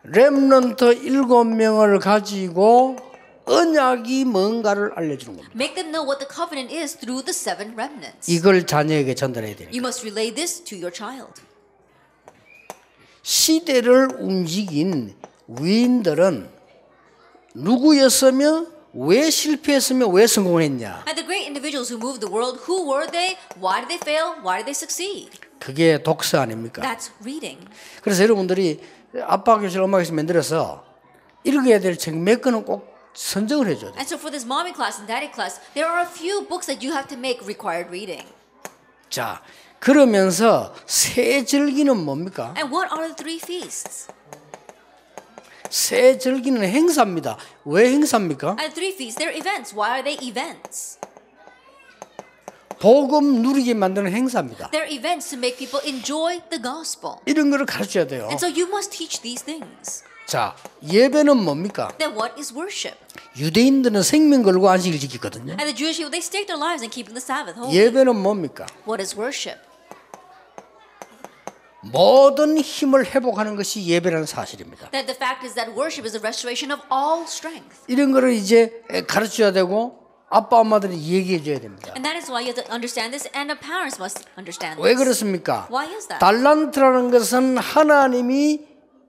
렘넌트 0.03 0.93
일곱 1.03 1.45
명을 1.45 1.99
가지고 1.99 2.97
언약이 3.45 4.25
뭔가를 4.25 4.91
알려주는 4.95 5.35
겁니다. 5.37 5.51
Make 5.55 5.75
them 5.75 5.91
know 5.91 6.07
what 6.07 6.19
the 6.19 6.29
covenant 6.29 6.73
is 6.73 6.95
through 6.97 7.23
the 7.25 7.33
seven 7.33 7.73
remnants. 7.73 8.29
이걸 8.31 8.65
자녀에게 8.65 9.13
전달해야 9.15 9.55
되니까. 9.55 9.71
You 9.71 9.81
must 9.81 10.01
relay 10.05 10.33
this 10.33 10.63
to 10.63 10.77
your 10.77 10.93
child. 10.93 11.41
시대를 13.23 14.09
움직인 14.19 15.15
위인들은 15.47 16.49
누구였으며 17.53 18.65
왜 18.93 19.29
실패했으며 19.29 20.07
왜 20.07 20.27
성공했냐? 20.27 21.03
And 21.07 21.15
the 21.15 21.25
great 21.25 21.45
individuals 21.45 21.93
who 21.93 21.99
moved 21.99 22.21
the 22.21 22.31
world, 22.31 22.59
who 22.67 22.89
were 22.89 23.09
they? 23.09 23.37
Why 23.59 23.85
did 23.85 23.87
they 23.87 23.99
fail? 24.01 24.41
Why 24.43 24.63
did 24.63 24.65
they 24.65 24.75
succeed? 24.75 25.29
그게 25.59 26.01
독서 26.01 26.41
아닙니까? 26.41 26.81
That's 26.81 27.11
reading. 27.21 27.67
그래서 28.01 28.23
여러분들이 28.23 28.79
아빠 29.23 29.57
교실, 29.59 29.81
엄마 29.81 29.97
교실 29.97 30.13
만들어서 30.13 30.83
읽어야 31.43 31.79
될 31.79 31.97
책 31.97 32.15
몇 32.15 32.41
권은 32.41 32.63
꼭 32.65 32.87
선정을 33.13 33.67
해줘야 33.67 33.91
돼. 33.91 33.97
And 33.97 34.07
so 34.07 34.17
for 34.17 34.31
this 34.31 34.45
mommy 34.45 34.71
class 34.73 34.99
and 34.99 35.07
daddy 35.07 35.27
class, 35.31 35.59
there 35.73 35.89
are 35.89 36.01
a 36.01 36.09
few 36.09 36.47
books 36.47 36.67
that 36.67 36.79
you 36.85 36.93
have 36.95 37.07
to 37.09 37.17
make 37.17 37.43
required 37.45 37.89
reading. 37.89 38.23
자, 39.09 39.41
그러면서 39.79 40.73
새 40.85 41.43
절기는 41.43 41.97
뭡니까? 41.97 42.53
And 42.55 42.73
what 42.73 42.87
are 42.93 43.07
the 43.07 43.15
three 43.15 43.37
feasts? 43.41 44.07
새 45.69 46.17
절기는 46.17 46.61
행사입니다. 46.63 47.37
왜 47.65 47.89
행사입니까? 47.91 48.55
And 48.59 48.73
three 48.73 48.93
feasts, 48.93 49.17
they're 49.19 49.35
events. 49.35 49.75
Why 49.75 49.99
are 49.99 50.03
they 50.03 50.15
events? 50.25 50.99
복음 52.81 53.43
누리게 53.43 53.75
만드는 53.75 54.11
행사입니다. 54.11 54.71
They're 54.71 54.91
events 54.91 55.29
to 55.29 55.37
make 55.37 55.55
people 55.55 55.87
enjoy 55.87 56.41
the 56.49 56.59
gospel. 56.59 57.17
이런 57.27 57.51
거를 57.51 57.67
가르쳐야 57.67 58.07
돼요. 58.07 58.23
And 58.23 58.43
so 58.43 58.47
you 58.47 58.67
must 58.67 58.89
teach 58.89 59.21
these 59.21 59.45
things. 59.45 60.03
자, 60.25 60.55
예배는 60.81 61.37
뭡니까? 61.37 61.93
Then 61.99 62.17
what 62.17 62.33
is 62.39 62.51
worship? 62.51 62.97
유대인들은 63.37 64.01
생명 64.01 64.41
걸고 64.41 64.67
안식일 64.67 64.99
지키거든요. 64.99 65.51
And 65.51 65.65
the 65.65 65.75
Jewish 65.75 65.99
people, 66.01 66.09
they 66.09 66.25
stake 66.25 66.47
their 66.47 66.57
lives 66.57 66.81
in 66.81 66.89
keeping 66.89 67.13
the 67.13 67.21
Sabbath 67.21 67.53
holy. 67.53 67.69
예배는 67.77 68.15
뭡니까? 68.15 68.65
What 68.87 68.99
is 68.99 69.15
worship? 69.15 69.61
모든 71.83 72.57
힘을 72.57 73.05
회복하는 73.05 73.55
것이 73.55 73.85
예배라는 73.85 74.25
사실입니다. 74.25 74.89
That 74.89 75.05
the 75.05 75.15
fact 75.17 75.45
is 75.45 75.53
that 75.53 75.77
worship 75.77 76.05
is 76.05 76.17
the 76.17 76.21
restoration 76.21 76.73
of 76.73 76.81
all 76.91 77.25
strength. 77.29 77.85
이런 77.87 78.11
거를 78.11 78.33
이제 78.33 78.81
가르쳐야 79.07 79.51
되고 79.51 80.00
아빠 80.31 80.61
엄마들이 80.61 80.95
얘기해 80.95 81.43
줘야 81.43 81.59
됩니다. 81.59 81.91
And 81.93 82.07
that 82.07 82.15
is 82.15 82.31
why 82.31 82.39
you 82.41 82.55
have 82.55 82.63
to 82.63 82.71
understand 82.71 83.11
this, 83.11 83.27
and 83.35 83.51
the 83.51 83.59
parents 83.59 83.99
must 83.99 84.23
understand 84.39 84.79
왜 84.81 84.95
this. 84.95 85.03
그렇습니까? 85.03 85.67
Why 85.69 85.91
is 85.91 86.07
that? 86.07 86.19
달란트라는 86.19 87.11
것은 87.11 87.57
하나님이 87.57 88.65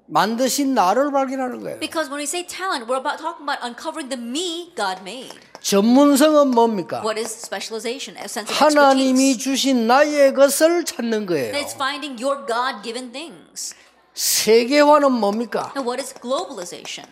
만드신 0.07 0.75
나를 0.75 1.12
발견하는 1.12 1.62
거예요. 1.62 1.79
Because 1.79 2.11
when 2.11 2.19
we 2.19 2.26
say 2.26 2.45
talent, 2.45 2.91
we're 2.91 2.99
about 2.99 3.23
talking 3.23 3.47
about 3.47 3.62
uncovering 3.62 4.11
the 4.11 4.19
me 4.19 4.75
God 4.75 5.00
made. 5.07 5.38
전문성은 5.62 6.50
뭡니까? 6.50 7.07
What 7.07 7.17
is 7.17 7.31
specialization? 7.31 8.19
A 8.19 8.26
sense 8.26 8.50
of 8.50 8.59
하나님이. 8.59 9.38
주신 9.38 9.87
나의 9.87 10.35
것을 10.35 10.85
찾는 10.85 11.26
거예요. 11.26 11.55
It's 11.55 11.79
finding 11.79 12.19
your 12.19 12.45
God-given 12.50 13.12
things. 13.12 13.76
세계화는 14.14 15.12
뭡니까? 15.12 15.73
And 15.79 15.88
what 15.88 16.02
is 16.02 16.12
globalization? 16.19 17.07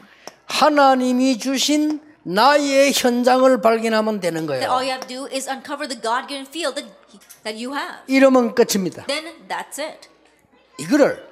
하나님이 0.47 1.39
주신 1.39 2.01
나의 2.23 2.93
현장을 2.95 3.61
발견하면 3.61 4.21
되는 4.21 4.47
거예요. 4.47 4.71
you 4.71 4.85
have 4.91 5.07
to 5.07 5.09
do 5.09 5.35
is 5.35 5.49
uncover 5.49 5.89
the 5.89 6.01
God-given 6.01 6.47
field 6.47 6.75
that, 6.77 6.93
that 7.45 7.57
you 7.65 7.75
have. 7.75 8.01
이러면 8.07 8.55
끝입니다. 8.55 9.07
Then 9.07 9.25
that's 9.49 9.79
it. 9.81 10.09
이거를 10.79 11.29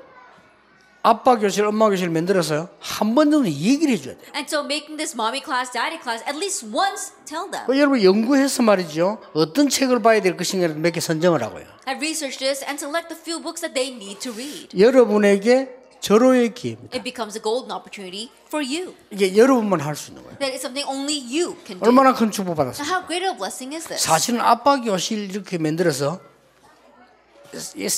아빠 1.02 1.38
교실, 1.38 1.64
엄마 1.64 1.88
교실 1.88 2.10
만들어서 2.10 2.68
한번 2.80 3.30
정도 3.30 3.48
얘기를 3.48 3.94
해줘야 3.94 4.14
돼요. 4.14 4.24
And 4.34 4.46
so 4.48 4.60
making 4.64 4.96
this 4.96 5.14
mommy 5.14 5.40
class, 5.42 5.70
daddy 5.72 5.96
class, 6.02 6.22
at 6.28 6.36
least 6.36 6.66
once 6.66 7.12
tell 7.24 7.48
them. 7.50 7.64
그 7.66 7.78
여러분 7.78 8.02
연구해서 8.02 8.62
말이죠. 8.62 9.18
어떤 9.32 9.68
책을 9.68 10.02
봐야 10.02 10.20
될 10.20 10.36
것인가를 10.36 10.74
몇 10.74 10.92
개 10.92 11.00
선정을 11.00 11.42
하고요. 11.42 11.64
And 11.86 12.02
research 12.04 12.38
this 12.38 12.64
and 12.64 12.76
select 12.82 13.08
the 13.08 13.16
few 13.16 13.40
books 13.40 13.60
that 13.62 13.72
they 13.74 13.94
need 13.94 14.20
to 14.20 14.32
read. 14.32 14.68
여러분에게 14.78 15.77
절호의 16.00 16.54
기회입니다. 16.54 16.96
It 16.96 17.02
becomes 17.02 17.36
a 17.36 17.42
golden 17.42 17.72
opportunity 17.72 18.30
for 18.46 18.64
you. 18.64 18.94
이게 19.10 19.36
여러분만 19.36 19.80
할 19.80 19.96
수 19.96 20.10
있는 20.10 20.22
거예요. 20.22 20.38
That 20.38 20.52
is 20.54 20.60
something 20.64 20.86
only 20.88 21.18
you 21.18 21.56
can 21.66 21.78
do. 21.80 21.86
얼마나 21.88 22.14
큰 22.14 22.30
축복 22.30 22.56
받았어요. 22.56 22.86
How 22.86 23.06
great 23.06 23.24
a 23.26 23.36
blessing 23.36 23.74
is 23.74 23.86
this? 23.88 24.02
사실은 24.04 24.40
아빠 24.40 24.80
교실 24.80 25.30
이렇게 25.30 25.58
만들어서 25.58 26.20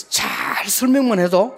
잘 0.09 0.69
설명만 0.69 1.19
해도 1.19 1.55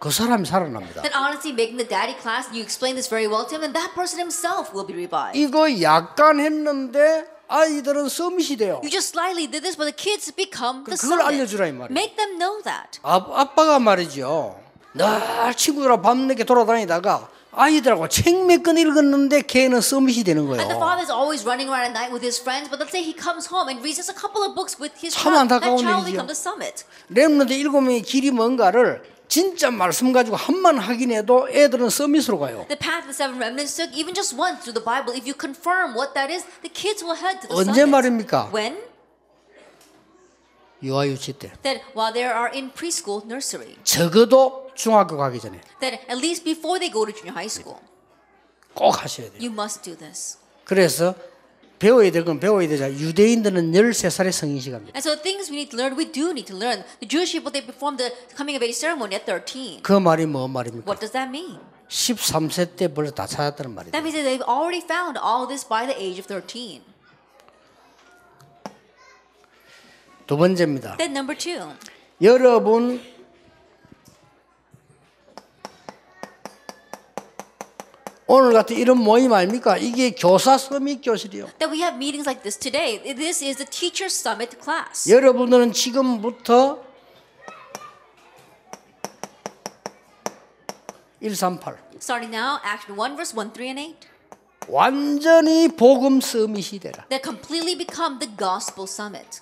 그 0.00 0.10
사람이 0.10 0.44
살아납니다. 0.46 1.02
That 1.02 1.14
honestly, 1.16 1.52
making 1.52 1.78
the 1.78 1.88
daddy 1.88 2.12
class, 2.20 2.48
you 2.52 2.60
explain 2.62 2.96
this 2.96 3.08
very 3.08 3.26
well 3.26 3.46
to 3.48 3.54
him, 3.56 3.64
and 3.64 3.72
that 3.72 3.94
person 3.94 4.18
himself 4.20 4.72
will 4.74 4.86
be 4.86 4.92
revived. 4.94 5.38
이거 5.38 5.68
약간 5.80 6.40
했는데 6.40 7.24
아이들은 7.48 8.08
서밋이 8.08 8.56
돼요. 8.58 8.80
You 8.82 8.90
just 8.90 9.14
slightly 9.16 9.46
did 9.46 9.62
this, 9.62 9.76
but 9.78 9.88
the 9.88 9.96
kids 9.96 10.32
become 10.34 10.84
the 10.84 10.98
그걸 10.98 11.20
summit. 11.22 11.24
알려주라 11.32 11.66
이 11.68 11.72
말이에요. 11.72 11.96
Make 11.96 12.16
them 12.16 12.36
know 12.38 12.60
that. 12.64 12.98
아, 13.02 13.16
아빠가 13.16 13.78
말이죠. 13.78 14.60
늘 14.96 15.54
친구들하고 15.54 16.00
밤늦게 16.02 16.44
돌아다니다가 16.44 17.28
아이들하고 17.52 18.08
책몇권 18.08 18.76
읽었는데 18.78 19.42
걔는 19.42 19.80
서밋이 19.80 20.24
되는 20.24 20.42
And 20.44 20.56
the 20.68 20.76
거예요. 20.76 20.80
father's 20.80 21.10
always 21.12 21.44
running 21.44 21.68
around 21.72 21.88
at 21.88 21.96
night 21.96 22.12
with 22.12 22.24
his 22.24 22.40
friends, 22.40 22.68
but 22.68 22.80
let's 22.80 22.92
say 22.92 23.00
he 23.04 23.12
comes 23.16 23.48
home 23.48 23.68
and 23.68 23.80
reads 23.80 23.96
just 23.96 24.12
a 24.12 24.16
couple 24.16 24.44
of 24.44 24.54
books 24.54 24.76
with 24.80 24.92
his 25.00 25.16
참 25.16 25.32
child. 25.48 25.48
That 25.48 25.64
child 25.80 26.04
becomes 26.04 26.28
the 26.28 26.36
summit. 26.36 26.84
렘넌트 27.08 27.52
일곱 27.56 27.80
명의 27.80 28.02
길이 28.02 28.30
뭔가를 28.30 29.02
진짜 29.28 29.70
말씀 29.70 30.12
가지고 30.12 30.36
한만 30.36 30.78
확인해도 30.78 31.48
애들은 31.50 31.88
서밋으로 31.90 32.38
가요. 32.38 32.64
The 32.68 32.76
path 32.78 33.08
the 33.08 33.16
seven 33.16 33.40
remnants 33.40 33.74
took, 33.76 33.92
even 33.96 34.12
just 34.14 34.36
once 34.36 34.60
through 34.64 34.76
the 34.76 34.84
Bible, 34.84 35.16
if 35.16 35.24
you 35.24 35.32
confirm 35.32 35.96
what 35.96 36.12
that 36.12 36.28
is, 36.32 36.44
the 36.60 36.68
kids 36.72 37.00
will 37.02 37.16
head 37.16 37.40
to 37.40 37.48
the 37.48 37.56
언제 37.56 37.84
summit. 37.88 37.90
말입니까? 37.90 38.52
When? 38.52 38.76
유아유치 40.82 41.32
때. 41.40 41.52
That 41.64 41.80
while 41.96 42.12
they 42.12 42.28
are 42.28 42.52
in 42.52 42.70
preschool, 42.70 43.24
nursery. 43.24 43.76
적어도 43.82 44.65
중학교 44.76 45.16
가기 45.16 45.40
전에 45.40 45.60
That 45.80 46.04
at 46.08 46.16
least 46.18 46.44
before 46.44 46.78
they 46.78 46.92
go 46.92 47.04
to 47.04 47.12
junior 47.12 47.32
high 47.34 47.50
school, 47.50 47.80
꼭 48.74 49.02
하셔야 49.02 49.30
돼요. 49.30 49.38
you 49.40 49.50
must 49.50 49.82
do 49.82 49.96
this. 49.96 50.38
그래서 50.64 51.14
배워야 51.78 52.10
될 52.10 52.24
건 52.24 52.40
배워야 52.40 52.66
되자. 52.68 52.90
유대인들은 52.90 53.72
13살에 53.72 54.32
성인식 54.32 54.72
합니다. 54.72 54.92
And 54.96 55.00
so 55.04 55.12
the 55.14 55.22
things 55.22 55.50
we 55.50 55.56
need 55.60 55.70
to 55.70 55.78
learn, 55.78 55.96
we 55.98 56.10
do 56.10 56.30
need 56.30 56.46
to 56.48 56.56
learn. 56.56 56.84
The 57.00 57.08
Jewish 57.08 57.32
people, 57.32 57.52
they 57.52 57.60
perform 57.64 57.96
the 57.98 58.12
coming 58.36 58.56
of 58.56 58.64
age 58.64 58.76
ceremony 58.76 59.16
at 59.16 59.24
13. 59.26 59.82
그 59.82 59.92
말이 59.92 60.24
뭐 60.26 60.48
말입니까? 60.48 60.84
What 60.88 61.00
does 61.00 61.12
that 61.12 61.28
mean? 61.28 61.60
13세 61.88 62.76
때 62.76 62.88
벌써 62.92 63.12
다 63.12 63.26
찾았다는 63.26 63.74
말이죠. 63.74 63.92
That 63.92 64.02
means 64.02 64.16
that 64.16 64.24
they've 64.24 64.42
already 64.48 64.80
found 64.82 65.20
all 65.20 65.46
this 65.46 65.68
by 65.68 65.84
the 65.86 65.94
age 65.96 66.18
of 66.18 66.26
13. 66.26 66.82
두 70.26 70.36
번째입니다. 70.36 70.96
Then 70.96 71.12
number 71.12 71.36
two, 71.38 71.60
여러분 72.20 73.00
오늘 78.28 78.52
같은 78.52 78.76
이런 78.76 78.98
모임 78.98 79.32
아닙니까? 79.32 79.76
이게 79.76 80.10
교사 80.10 80.58
서밋 80.58 81.00
교실이요. 81.04 81.46
that 81.58 81.70
we 81.70 81.80
have 81.80 81.94
meetings 81.96 82.26
like 82.28 82.42
this 82.42 82.58
today. 82.58 82.98
This 83.14 83.44
is 83.44 83.56
the 83.56 83.66
Teacher 83.70 84.06
Summit 84.06 84.58
class. 84.60 85.08
여러분들은 85.08 85.72
지금부터 85.72 86.80
138 91.20 91.78
Starting 92.00 92.34
now, 92.34 92.58
Action 92.64 92.96
1, 92.98 93.14
verse 93.16 93.32
1, 93.34 93.52
3, 93.54 93.68
and 93.68 93.80
8. 93.80 93.96
완전히 94.68 95.68
복음 95.68 96.20
서밋이 96.20 96.80
되라. 96.80 97.06
That 97.08 97.22
completely 97.22 97.76
become 97.78 98.18
the 98.18 98.30
Gospel 98.36 98.86
Summit. 98.90 99.40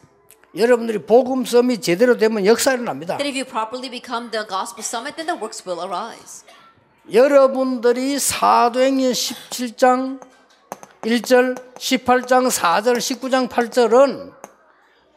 여러분들이 0.54 0.98
복음 1.04 1.46
서밋 1.46 1.82
제대로 1.82 2.18
되면 2.18 2.44
역사 2.44 2.74
일어납니다. 2.74 3.16
That 3.16 3.26
if 3.26 3.34
you 3.34 3.44
properly 3.48 3.88
become 3.88 4.30
the 4.30 4.46
Gospel 4.46 4.84
Summit, 4.84 5.16
then 5.16 5.26
the 5.26 5.40
works 5.40 5.64
will 5.66 5.80
arise. 5.82 6.44
여러분들이 7.12 8.18
사도행전 8.18 9.12
17장 9.12 10.20
1절, 11.02 11.76
18장 11.76 12.48
4절, 12.48 12.96
19장 12.96 13.48
8절은 13.48 14.32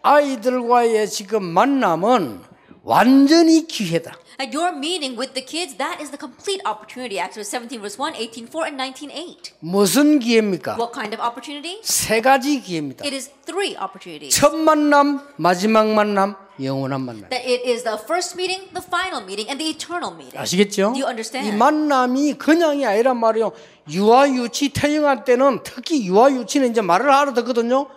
아이들과의 0.01 1.10
지금 1.10 1.44
만남은 1.44 2.41
완전히 2.84 3.67
기회다. 3.67 4.17
At 4.39 4.56
your 4.56 4.75
meeting 4.75 5.17
with 5.17 5.34
the 5.34 5.44
kids, 5.44 5.77
that 5.77 6.00
is 6.03 6.12
the 6.12 6.20
complete 6.20 6.62
opportunity. 6.67 7.20
Acts 7.20 7.39
17, 7.39 7.79
verse 7.79 7.98
1, 7.98 8.15
18, 8.15 8.48
4, 8.48 8.67
and 8.67 8.77
19, 8.77 9.10
8. 9.12 9.56
무슨 9.62 10.20
기회입니까? 10.20 10.75
What 10.75 10.94
kind 10.94 11.15
of 11.15 11.24
opportunity? 11.24 11.79
세 11.84 12.22
가지 12.22 12.60
기회입니다. 12.62 13.03
It 13.06 13.15
is 13.15 13.32
three 13.46 13.75
opportunities. 13.79 14.36
첫 14.38 14.53
만남, 14.56 15.22
마지막 15.38 15.88
만남, 15.88 16.36
영원한 16.62 17.02
만남. 17.02 17.30
That 17.30 17.46
it 17.46 17.64
is 17.66 17.84
the 17.84 17.98
first 17.98 18.36
meeting, 18.36 18.68
the 18.74 18.84
final 18.86 19.24
meeting, 19.24 19.50
and 19.50 19.60
the 19.60 19.70
eternal 19.70 20.14
meeting. 20.14 20.38
아시겠죠? 20.38 20.94
Do 20.94 21.00
you 21.00 21.08
understand? 21.08 21.48
이 21.48 21.56
만남이 21.56 22.34
그냥이 22.34 22.86
아니란 22.86 23.20
말이요. 23.20 23.52
유아 23.90 24.30
유치 24.30 24.70
태영할 24.70 25.24
때는 25.26 25.62
특히 25.64 26.08
유아 26.08 26.32
유치는 26.32 26.72
이제 26.72 26.82
말을 26.82 27.10
알아 27.10 27.34
듣거든요. 27.34 27.88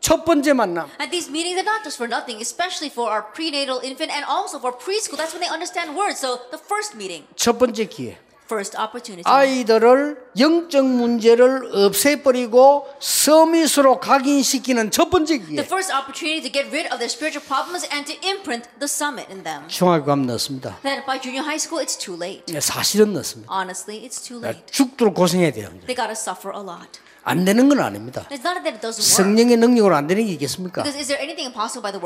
첫 0.00 0.24
번째 0.24 0.52
만남. 0.52 0.90
And 0.98 1.10
these 1.10 1.30
meetings 1.30 1.56
are 1.56 1.64
not 1.64 1.84
just 1.84 1.96
for 1.96 2.10
nothing, 2.10 2.42
especially 2.42 2.90
for 2.90 3.08
our 3.08 3.22
prenatal 3.32 3.78
infant 3.82 4.10
and 4.10 4.26
also 4.26 4.58
for 4.58 4.74
preschool. 4.74 5.16
That's 5.16 5.32
when 5.32 5.40
they 5.40 5.48
understand 5.50 5.94
words. 5.96 6.18
So 6.18 6.42
the 6.50 6.58
first 6.58 6.96
meeting, 6.98 7.24
첫 7.36 7.58
번째 7.58 7.86
기회. 7.86 8.18
First 8.52 8.76
opportunity. 8.76 9.22
아이들을 9.24 10.18
영적 10.38 10.84
문제를 10.84 11.70
없애버리고 11.72 12.86
서밋으로 13.00 13.98
각인시키는 13.98 14.90
첫 14.90 15.08
번째 15.10 15.38
The 15.38 15.46
기회. 15.56 15.62
first 15.64 15.92
opportunity 15.92 16.42
to 16.42 16.52
get 16.52 16.68
rid 16.68 16.86
of 16.92 16.98
their 16.98 17.08
spiritual 17.08 17.40
problems 17.46 17.88
and 17.92 18.04
to 18.04 18.14
imprint 18.28 18.68
the 18.78 18.84
summit 18.88 19.26
in 19.32 19.42
them. 19.42 19.66
중학교 19.68 20.04
가면 20.04 20.26
넣습니다. 20.26 20.76
That 20.82 21.06
by 21.06 21.18
junior 21.20 21.42
high 21.44 21.56
school, 21.60 21.80
it's 21.82 21.96
too 21.96 22.16
late. 22.16 22.44
네, 22.52 22.60
사실은 22.60 23.12
넣습니다. 23.14 23.48
Honestly, 23.52 24.04
it's 24.04 24.20
too 24.22 24.40
late. 24.42 24.60
죽도록 24.70 25.14
고생해야 25.14 25.52
돼요. 25.52 25.68
They 25.86 25.96
gotta 25.96 26.12
suffer 26.12 26.52
a 26.54 26.60
lot. 26.62 27.00
안 27.24 27.44
되는 27.44 27.68
건 27.68 27.78
아닙니다. 27.80 28.26
It's 28.30 28.44
not 28.44 28.62
that 28.62 28.68
it 28.68 28.80
doesn't 28.80 28.98
work. 28.98 29.16
성령의 29.16 29.56
능력으로 29.56 29.94
안 29.94 30.06
되는 30.06 30.24
게 30.26 30.32
있겠습니까? 30.32 30.82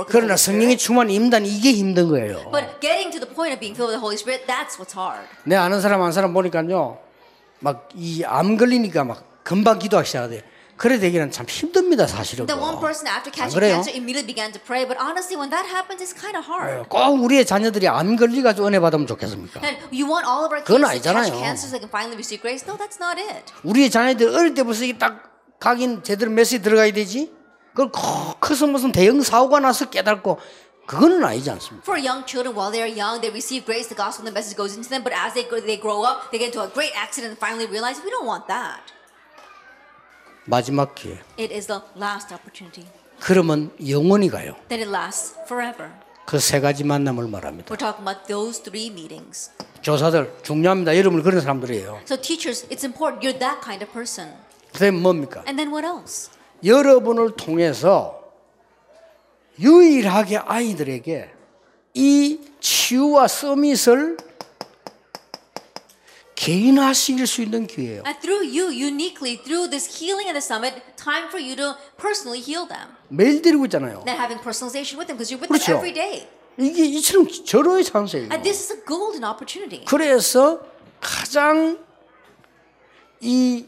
그러나 0.08 0.37
성령의? 0.37 0.76
충만 0.76 1.11
임단 1.11 1.46
이게 1.46 1.73
힘든 1.73 2.08
거예요. 2.08 2.50
But 2.52 2.80
getting 2.80 3.11
to 3.12 3.20
the 3.20 3.32
point 3.35 3.52
of 3.54 3.61
being 3.61 3.75
filled 3.75 3.92
with 3.92 3.96
the 3.96 4.00
Holy 4.00 4.16
Spirit, 4.16 4.46
that's 4.46 4.76
what's 4.78 4.92
hard. 4.94 5.26
내 5.44 5.56
아는 5.56 5.80
사람 5.80 6.02
한 6.02 6.12
사람 6.12 6.35
보니까요, 6.35 6.99
막 7.61 7.88
이 7.94 8.23
암 8.25 8.56
걸리니까 8.58 9.04
막 9.04 9.25
금방 9.42 9.78
기도하기 9.78 10.06
시작하대. 10.06 10.42
그래 10.76 10.99
되기는 10.99 11.30
참 11.30 11.47
힘듭니다, 11.49 12.06
사실은. 12.06 12.47
That 12.47 12.61
one 12.61 12.78
person 12.78 13.09
after 13.09 13.33
catching 13.33 13.56
cancer 13.56 13.97
immediately 13.97 14.28
began 14.28 14.52
to 14.52 14.61
pray. 14.61 14.85
But 14.85 15.00
honestly, 15.00 15.37
when 15.40 15.49
that 15.49 15.64
happens, 15.64 16.04
it's 16.04 16.12
kind 16.12 16.37
of 16.37 16.45
hard. 16.45 16.88
꼭 16.88 17.16
우리의 17.25 17.47
자녀들이 17.47 17.88
암 17.88 18.16
걸리가지고 18.16 18.66
은혜 18.68 18.78
받으면 18.78 19.06
좋겠습니까? 19.06 19.64
And 19.64 19.80
you 19.88 20.04
want 20.04 20.28
all 20.28 20.45
of 20.45 20.52
our 20.52 20.61
kids 20.61 20.76
to 20.76 21.12
catch 21.12 21.33
cancer 21.33 21.68
so 21.68 21.73
they 21.73 21.80
can 21.80 21.88
finally 21.88 22.16
receive 22.21 22.45
grace? 22.45 22.68
No, 22.68 22.76
that's 22.76 23.00
not 23.00 23.16
it. 23.16 23.52
우리의 23.64 23.88
자녀들 23.90 24.28
어릴 24.28 24.52
때부터 24.52 24.85
이게 24.85 24.99
딱 24.99 25.33
각인 25.59 26.02
제대로 26.02 26.30
메시지 26.30 26.61
들어가야 26.61 26.92
되지? 26.92 27.33
그걸 27.73 27.90
콕 27.90 28.40
커서 28.40 28.66
무슨 28.66 28.92
대형 28.92 29.23
사고가 29.23 29.61
나서 29.61 29.88
깨닫고 29.88 30.38
그거는 30.87 31.25
아니지 31.25 31.50
않습니까? 31.50 31.83
For 31.85 31.97
young 31.97 32.25
children, 32.28 32.52
while 32.52 32.71
they 32.71 32.85
are 32.85 32.92
young, 32.92 33.21
they 33.21 33.33
receive 33.33 33.64
grace, 33.64 33.88
the 33.88 33.97
gospel, 33.97 34.28
the 34.28 34.33
message 34.33 34.56
goes 34.56 34.76
into 34.76 34.88
them. 34.88 35.02
But 35.02 35.16
as 35.16 35.33
they 35.33 35.49
grow, 35.49 35.61
they 35.61 35.80
grow 35.80 36.04
up, 36.04 36.30
they 36.30 36.38
get 36.38 36.52
into 36.52 36.61
a 36.61 36.68
great 36.68 36.92
accident 36.92 37.33
and 37.33 37.40
finally 37.40 37.64
realize 37.64 37.97
we 38.04 38.12
don't 38.12 38.28
want 38.28 38.47
that. 38.49 38.92
마지막 40.46 40.94
기회. 40.94 41.18
It 41.38 41.52
is 41.54 41.66
the 41.66 41.80
last 41.96 42.32
opportunity. 42.34 42.86
그러면 43.20 43.70
영원히 43.88 44.28
가요. 44.28 44.54
Then 44.68 44.82
it 44.82 44.90
lasts 44.90 45.36
forever. 45.44 45.90
그 46.26 46.38
세 46.40 46.60
가지 46.60 46.82
만남을 46.84 47.28
말합니다. 47.28 47.72
We're 47.72 47.78
talking 47.78 48.02
about 48.02 48.26
those 48.26 48.62
three 48.62 48.88
meetings. 48.90 49.50
조사들 49.82 50.32
중요합니다. 50.42 50.96
여러분 50.96 51.22
그런 51.22 51.40
사람들이에요. 51.40 52.00
So 52.04 52.16
teachers, 52.20 52.66
it's 52.68 52.84
important. 52.84 53.22
You're 53.26 53.38
that 53.38 53.60
kind 53.62 53.84
of 53.84 53.92
person. 53.92 54.34
그다음 54.72 55.00
뭡니까? 55.02 55.42
And 55.46 55.56
then 55.56 55.70
what 55.72 55.86
else? 55.86 56.30
여러분을 56.64 57.36
통해서 57.36 58.22
유일하게 59.58 60.38
아이들에게 60.38 61.30
이 61.94 62.40
치유와 62.60 63.28
서밋을 63.28 64.16
개인화시킬 66.36 67.26
수 67.26 67.42
있는 67.42 67.66
기회예요. 67.66 68.02
And 68.06 68.20
through 68.20 68.44
you, 68.46 68.68
uniquely, 68.70 69.36
through 69.42 69.70
this 69.70 69.88
healing 69.88 70.28
at 70.28 70.36
the 70.36 70.44
summit, 70.44 70.76
time 70.96 71.26
for 71.28 71.40
you 71.42 71.56
to 71.56 71.74
personally 71.96 72.38
heal 72.40 72.68
them. 72.68 72.94
매일 73.08 73.42
드리고 73.42 73.64
있잖아요. 73.66 74.04
Then 74.04 74.20
having 74.20 74.38
personalization 74.44 75.00
with 75.00 75.08
them 75.08 75.16
because 75.16 75.32
you're 75.32 75.40
with 75.40 75.48
그렇죠. 75.50 75.80
them 75.80 75.80
every 75.80 75.92
day. 75.96 76.28
이게 76.58 76.84
이처럼 76.84 77.26
절호의 77.28 77.84
찬스예요. 77.84 78.28
And 78.30 78.42
this 78.44 78.62
is 78.62 78.72
a 78.72 78.84
golden 78.86 79.24
opportunity. 79.24 79.84
그래서 79.86 80.60
가장 81.00 81.78
이 83.20 83.66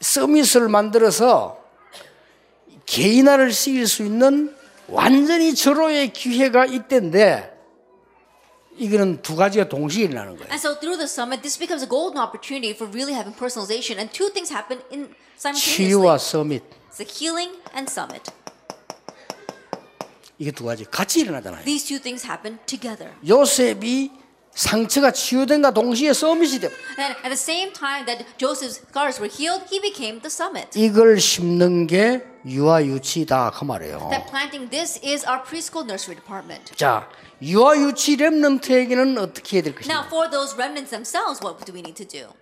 서밋을 0.00 0.68
만들어서 0.68 1.62
개인화를 2.86 3.52
시킬 3.52 3.86
수 3.86 4.04
있는 4.04 4.54
완전히 4.88 5.54
절호의 5.54 6.12
기회가 6.12 6.64
있던데 6.64 7.55
이거는 8.78 9.22
두 9.22 9.36
가지가 9.36 9.68
동시에 9.68 10.04
일어나는 10.04 10.36
거예요. 10.36 10.50
And 10.50 10.60
so 10.60 10.78
through 10.78 10.98
the 10.98 11.08
summit, 11.08 11.42
this 11.42 11.58
becomes 11.58 11.82
a 11.82 11.88
golden 11.88 12.20
opportunity 12.20 12.72
for 12.72 12.90
really 12.92 13.14
having 13.14 13.34
personalization. 13.36 13.98
And 13.98 14.12
two 14.12 14.30
things 14.30 14.52
happen 14.52 14.80
in 14.92 15.14
치유와 15.38 16.18
simultaneously. 16.18 16.18
서밋 16.18 16.62
It's 16.90 16.98
the 16.98 17.08
healing 17.08 17.52
and 17.74 17.90
summit. 17.90 18.30
이게 20.38 20.50
두 20.50 20.64
가지 20.64 20.84
같이 20.84 21.20
일어나잖아요. 21.20 21.64
These 21.64 21.86
two 21.88 21.98
things 22.00 22.26
happen 22.26 22.58
together. 22.66 23.12
요셉이 23.26 24.10
상처가 24.52 25.10
치유된과 25.10 25.72
동시에 25.72 26.12
서밋이 26.12 26.60
돼. 26.60 26.70
And 26.98 27.16
at 27.24 27.28
the 27.28 27.32
same 27.32 27.72
time 27.72 28.06
that 28.06 28.24
Joseph's 28.38 28.80
scars 28.88 29.20
were 29.20 29.28
healed, 29.32 29.64
he 29.70 29.80
became 29.80 30.20
the 30.20 30.28
summit. 30.32 30.68
이걸 30.74 31.20
심는 31.20 31.86
게 31.86 32.24
유아 32.44 32.84
유치다 32.84 33.52
그 33.54 33.64
말이에요. 33.64 34.08
That 34.10 34.28
planting 34.30 34.70
this 34.70 35.00
is 35.04 35.26
our 35.26 35.42
preschool 35.42 35.84
nursery 35.84 36.16
department. 36.16 36.72
자, 36.76 37.08
유아 37.42 37.76
유치 37.76 38.16
렘넌트에게는 38.16 39.18
어떻게 39.18 39.56
해야 39.58 39.62
될 39.64 39.74
것인가? 39.74 39.94
Now, 39.94 40.06
for 40.08 40.30
those 40.30 40.54
remnants 40.56 40.90
themselves, 40.90 41.40
what 41.44 41.62
do 41.64 41.72
we 41.74 41.80
need 41.80 41.94
to 42.02 42.06
do? 42.06 42.32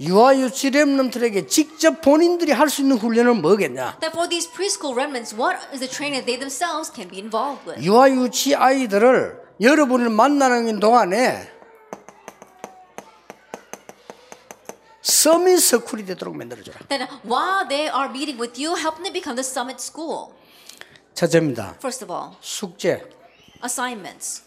유아 0.00 0.36
유치 0.36 0.70
렘넌트에게 0.70 1.46
직접 1.46 2.00
본인들이 2.00 2.52
할 2.52 2.68
수 2.68 2.82
있는 2.82 2.96
훈련은 2.96 3.42
뭐겠냐? 3.42 3.98
That 4.00 4.16
for 4.16 4.28
these 4.28 4.50
preschool 4.50 4.94
remnants, 4.96 5.36
what 5.36 5.60
is 5.72 5.80
the 5.80 5.88
training 5.88 6.24
they 6.24 6.38
themselves 6.38 6.90
can 6.92 7.08
be 7.08 7.18
involved 7.20 7.68
with? 7.68 7.84
유아 7.84 8.10
유치 8.10 8.56
아이들을 8.56 9.44
여러분을 9.60 10.08
만나는 10.10 10.80
동안에 10.80 11.52
서밋 15.02 15.60
스쿨이 15.60 16.06
되도록 16.06 16.34
만들어줘라. 16.34 16.78
That 16.88 17.06
while 17.24 17.68
they 17.68 17.86
are 17.92 18.08
meeting 18.10 18.40
with 18.40 18.58
you, 18.58 18.74
help 18.74 18.96
them 18.96 19.04
to 19.04 19.12
become 19.12 19.36
the 19.36 19.44
summit 19.46 19.78
school. 19.80 20.32
첫째입니다. 21.14 21.74
First 21.78 22.04
of 22.04 22.12
all, 22.12 22.36
숙제. 22.40 23.02
assignments. 23.64 24.42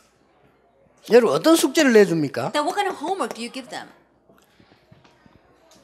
여러분 1.09 1.33
어떤 1.35 1.55
숙제를 1.55 1.93
내줍니까? 1.93 2.51
Then 2.51 2.65
what 2.67 2.75
kind 2.75 2.89
of 2.89 2.97
homework 3.01 3.33
do 3.35 3.41
you 3.41 3.51
give 3.51 3.69
them? 3.69 3.87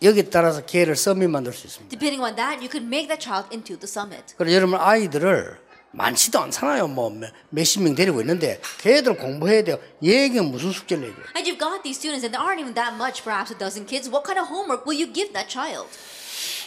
여기에 0.02 0.24
따라서 0.30 0.66
걔를 0.66 0.96
서밋 0.98 1.30
만들 1.30 1.54
수 1.54 1.66
있습니다. 1.66 1.90
Depending 1.90 2.22
on 2.22 2.36
that, 2.36 2.60
you 2.60 2.70
could 2.70 2.86
make 2.86 3.08
that 3.08 3.24
child 3.24 3.48
into 3.56 3.80
the 3.80 3.88
summit. 3.88 4.36
그래서 4.36 4.56
여러분 4.56 4.76
아이들을 4.78 5.58
많지도 5.92 6.40
않잖아요. 6.40 6.88
뭐 6.88 7.10
몇- 7.10 7.32
몇십 7.50 7.82
명 7.84 7.96
데리고 7.96 8.20
있는데 8.20 8.60
걔들 8.80 9.16
공부해야 9.16 9.64
돼요. 9.64 9.78
얘에게 10.04 10.42
무슨 10.42 10.72
숙제를 10.74 11.08
내줘요? 11.08 11.24
And 11.38 11.48
you've 11.50 11.60
got 11.60 11.84
these 11.84 11.96
students, 11.96 12.26
and 12.28 12.36
there 12.36 12.44
aren't 12.44 12.60
even 12.60 12.74
that 12.76 12.98
much, 13.00 13.24
perhaps 13.24 13.54
a 13.54 13.58
dozen 13.58 13.86
kids. 13.88 14.10
What 14.12 14.28
kind 14.28 14.36
of 14.42 14.52
homework 14.52 14.84
will 14.86 15.00
you 15.00 15.08
give 15.14 15.32
that 15.32 15.48
child? 15.48 15.88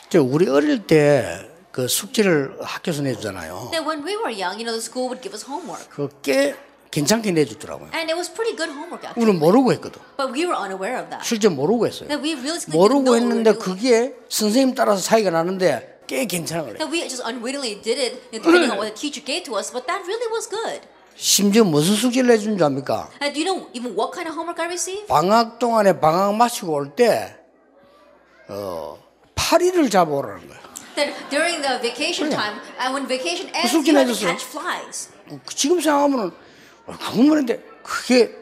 저 0.08 0.22
우리 0.22 0.48
어릴 0.48 0.86
때 0.86 1.50
그 1.76 1.86
숙제를 1.88 2.56
학교에서 2.62 3.02
내주잖아요. 3.02 3.68
Then 3.70 3.84
when 3.86 4.00
we 4.00 4.16
were 4.16 4.32
young, 4.32 4.56
you 4.56 4.64
know, 4.64 4.72
the 4.72 4.80
school 4.80 5.12
would 5.12 5.20
give 5.20 5.36
us 5.36 5.44
homework. 5.44 5.84
그꽤 5.92 6.56
괜찮게 6.90 7.32
내주더라고요. 7.32 7.90
And 7.92 8.08
it 8.08 8.16
was 8.16 8.32
pretty 8.32 8.56
good 8.56 8.72
homework, 8.72 9.04
actually. 9.04 9.20
우리는 9.20 9.36
모르고 9.38 9.72
했거든. 9.76 10.00
But 10.16 10.32
we 10.32 10.48
were 10.48 10.56
unaware 10.56 10.96
of 11.04 11.10
that. 11.12 11.20
실제 11.20 11.48
모르고 11.52 11.84
했어요. 11.86 12.08
That 12.08 12.24
we 12.24 12.32
realistically 12.32 12.72
모르고 12.80 13.14
했는데. 13.14 13.52
그게 13.60 14.16
선생님 14.30 14.74
따라서 14.74 15.02
차이가 15.02 15.28
나는데 15.28 16.00
꽤 16.06 16.24
괜찮아 16.24 16.64
그래. 16.64 16.78
That 16.80 16.88
we 16.88 17.04
just 17.04 17.20
unwittingly 17.20 17.76
did 17.84 18.00
it, 18.00 18.24
depending 18.32 18.72
on 18.72 18.80
what 18.80 18.88
the 18.88 18.96
teacher 18.96 19.20
gave 19.20 19.44
to 19.44 19.60
us. 19.60 19.68
But 19.68 19.84
that 19.84 20.00
really 20.08 20.32
was 20.32 20.48
good. 20.48 20.80
심지어 21.14 21.62
무슨 21.62 21.92
숙제를 21.94 22.32
내준 22.32 22.56
줄 22.56 22.64
압니까? 22.64 23.12
And 23.20 23.36
do 23.36 23.44
you 23.44 23.44
know 23.52 23.68
even 23.76 23.92
what 23.92 24.16
kind 24.16 24.24
of 24.24 24.32
homework 24.32 24.56
I 24.64 24.72
received? 24.72 25.12
방학 25.12 25.58
동안에 25.60 26.00
방학 26.00 26.32
마치고 26.40 26.72
올 26.72 26.96
때 26.96 27.36
어, 28.48 28.96
파리를 29.34 29.90
잡아오라는 29.90 30.48
거야. 30.48 30.65
That 30.95 31.13
during 31.29 31.61
the 31.61 31.79
vacation 31.79 32.29
time, 32.29 32.59
and 32.79 32.93
when 32.93 33.07
vacation 33.07 33.47
ends, 33.55 33.71
숙제 33.71 33.91
you 33.91 33.95
had 33.97 34.07
to 34.07 34.13
내줬어요. 34.13 34.27
catch 34.27 34.45
flies. 34.45 35.09
지금 35.55 35.79
생각하면은 35.79 36.31
그건 36.85 37.29
말인데 37.29 37.63
그게 37.83 38.35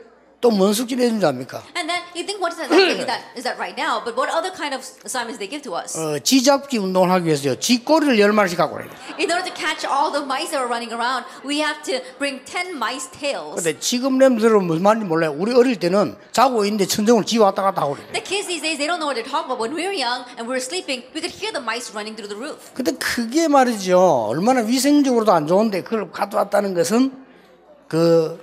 또뭔 0.44 0.74
숙제 0.74 0.94
내준 0.94 1.20
줄 1.20 1.28
압니까? 1.28 1.62
And 1.74 1.88
then 1.88 2.04
you 2.12 2.20
think, 2.28 2.36
what 2.36 2.52
is 2.52 2.60
that? 2.60 2.68
is 2.68 3.06
that 3.08 3.24
is 3.32 3.44
that 3.48 3.56
right 3.56 3.72
now? 3.72 4.04
But 4.04 4.12
what 4.12 4.28
other 4.28 4.52
kind 4.52 4.76
of 4.76 4.84
assignments 5.08 5.40
they 5.40 5.48
give 5.48 5.64
to 5.64 5.72
us? 5.72 5.96
어, 5.96 6.18
쥐잡기 6.20 6.76
운동을 6.76 7.08
하기 7.10 7.24
위해서요. 7.24 7.56
쥐꼬리를 7.56 8.20
열 8.20 8.32
마리씩 8.32 8.58
갖고 8.58 8.76
돼. 8.76 8.84
In 9.16 9.32
order 9.32 9.40
to 9.48 9.54
catch 9.56 9.88
all 9.88 10.12
the 10.12 10.20
mice 10.20 10.52
that 10.52 10.60
were 10.60 10.68
running 10.68 10.92
around, 10.92 11.24
we 11.48 11.64
have 11.64 11.80
to 11.88 12.04
bring 12.20 12.44
ten 12.44 12.76
mice 12.76 13.08
tails. 13.08 13.56
근데 13.56 13.78
지금 13.80 14.18
렘들은 14.18 14.64
무슨 14.68 14.82
말인지 14.82 15.08
몰라요. 15.08 15.32
우리 15.32 15.54
어릴 15.56 15.80
때는 15.80 16.16
자고 16.32 16.64
있는데 16.68 16.84
천정을 16.84 17.24
쥐 17.24 17.38
왔다 17.38 17.62
갔다 17.62 17.80
하고 17.80 17.96
그래. 17.96 18.04
The 18.12 18.20
kids 18.20 18.44
these 18.44 18.60
days, 18.60 18.76
they 18.76 18.84
don't 18.84 19.00
know 19.00 19.08
what 19.08 19.16
they're 19.16 19.24
talking 19.24 19.48
about. 19.48 19.56
When 19.56 19.72
we 19.72 19.88
were 19.88 19.96
young 19.96 20.28
and 20.36 20.44
we 20.44 20.60
were 20.60 20.60
sleeping, 20.60 21.08
we 21.16 21.24
could 21.24 21.32
hear 21.32 21.56
the 21.56 21.64
mice 21.64 21.88
running 21.96 22.12
through 22.12 22.28
the 22.28 22.36
roof. 22.36 22.76
근데 22.76 22.92
그게 23.00 23.48
말이죠. 23.48 24.28
얼마나 24.28 24.60
위생적으로도 24.60 25.32
안 25.32 25.46
좋은데 25.46 25.82
그걸 25.82 26.12
가져왔다는 26.12 26.74
것은 26.74 27.24
그 27.88 28.42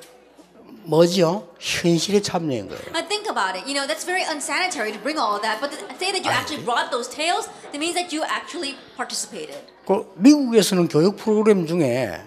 뭐지요? 0.92 1.48
현실에 1.58 2.22
참여한 2.22 2.68
거예요. 2.68 2.82
Now 2.92 3.08
think 3.08 3.32
about 3.32 3.56
it. 3.56 3.64
You 3.66 3.74
know, 3.80 3.88
that's 3.88 4.04
very 4.04 4.24
unsanitary 4.28 4.92
to 4.92 5.00
bring 5.00 5.18
all 5.18 5.40
that. 5.40 5.62
But 5.64 5.72
to 5.72 5.80
say 5.96 6.12
that 6.12 6.26
you 6.28 6.32
actually 6.32 6.64
brought 6.68 6.92
those 6.92 7.08
tails, 7.08 7.48
that 7.72 7.80
means 7.80 7.96
that 7.96 8.12
you 8.12 8.28
actually 8.28 8.76
participated. 9.00 9.64
그 9.88 10.04
미국에서는 10.20 10.90
교육 10.90 11.16
프로그램 11.16 11.66
중에 11.66 12.20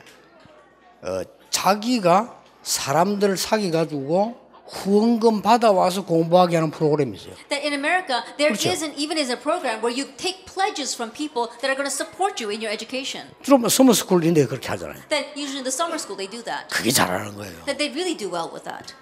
어, 1.03 1.23
자기가 1.51 2.41
사람들 2.63 3.37
사귀 3.37 3.71
가지고 3.71 4.41
후원금 4.67 5.43
받아와서 5.43 6.05
공부하게 6.05 6.57
하는 6.57 6.71
프로그램이 6.71 7.17
있어요. 7.17 7.35
That 7.49 7.67
in 7.67 7.75
America, 7.75 8.23
there 8.39 8.53
그렇죠. 8.57 8.71
isn't 8.71 8.97
even 8.97 9.19
is 9.19 9.31
a 9.31 9.39
program 9.39 9.81
where 9.85 9.93
you 9.93 10.11
take 10.17 10.47
pledges 10.47 10.95
from 10.95 11.13
people 11.13 11.49
that 11.61 11.69
are 11.69 11.77
going 11.77 11.89
to 11.89 11.93
support 11.93 12.43
you 12.43 12.51
in 12.51 12.61
your 12.65 12.73
education. 12.73 13.29
주로 13.43 13.59
뭐 13.59 13.69
서머 13.69 13.93
스쿨인데 13.93 14.47
그렇게 14.47 14.69
하잖아요. 14.69 14.97
That 15.09 15.37
usually 15.37 15.61
in 15.61 15.65
the 15.65 15.75
summer 15.75 16.01
school 16.01 16.17
they 16.17 16.31
do 16.31 16.43
that. 16.45 16.69
그게 16.73 16.91
잘하는 16.91 17.35
거예요. 17.37 17.65
That 17.69 17.77
they 17.77 17.93
really 17.93 18.17
do 18.17 18.33
well 18.33 18.49
with 18.49 18.65
that. 18.65 18.95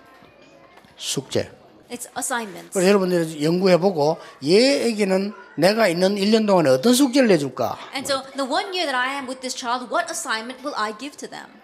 숙제. 0.99 1.51
It's 1.93 2.09
assignments. 2.17 2.73
그래서 2.73 2.89
여러분들이 2.89 3.45
연구해보고 3.45 4.17
얘에게는 4.43 5.33
내가 5.57 5.87
있는 5.89 6.17
1년 6.17 6.47
동안에 6.47 6.71
어떤 6.71 6.95
숙제를 6.95 7.29
내줄까? 7.29 7.79
And 7.95 8.11
so 8.11 8.23
the 8.35 8.51
one 8.51 8.73
year 8.73 8.87
that 8.91 8.97
I 8.97 9.15
am 9.15 9.29
with 9.29 9.41
this 9.41 9.55
child, 9.55 9.93
what 9.93 10.11
assignment 10.11 10.65
will 10.65 10.75
I 10.75 10.97
give 10.99 11.17
to 11.19 11.29
them? 11.29 11.62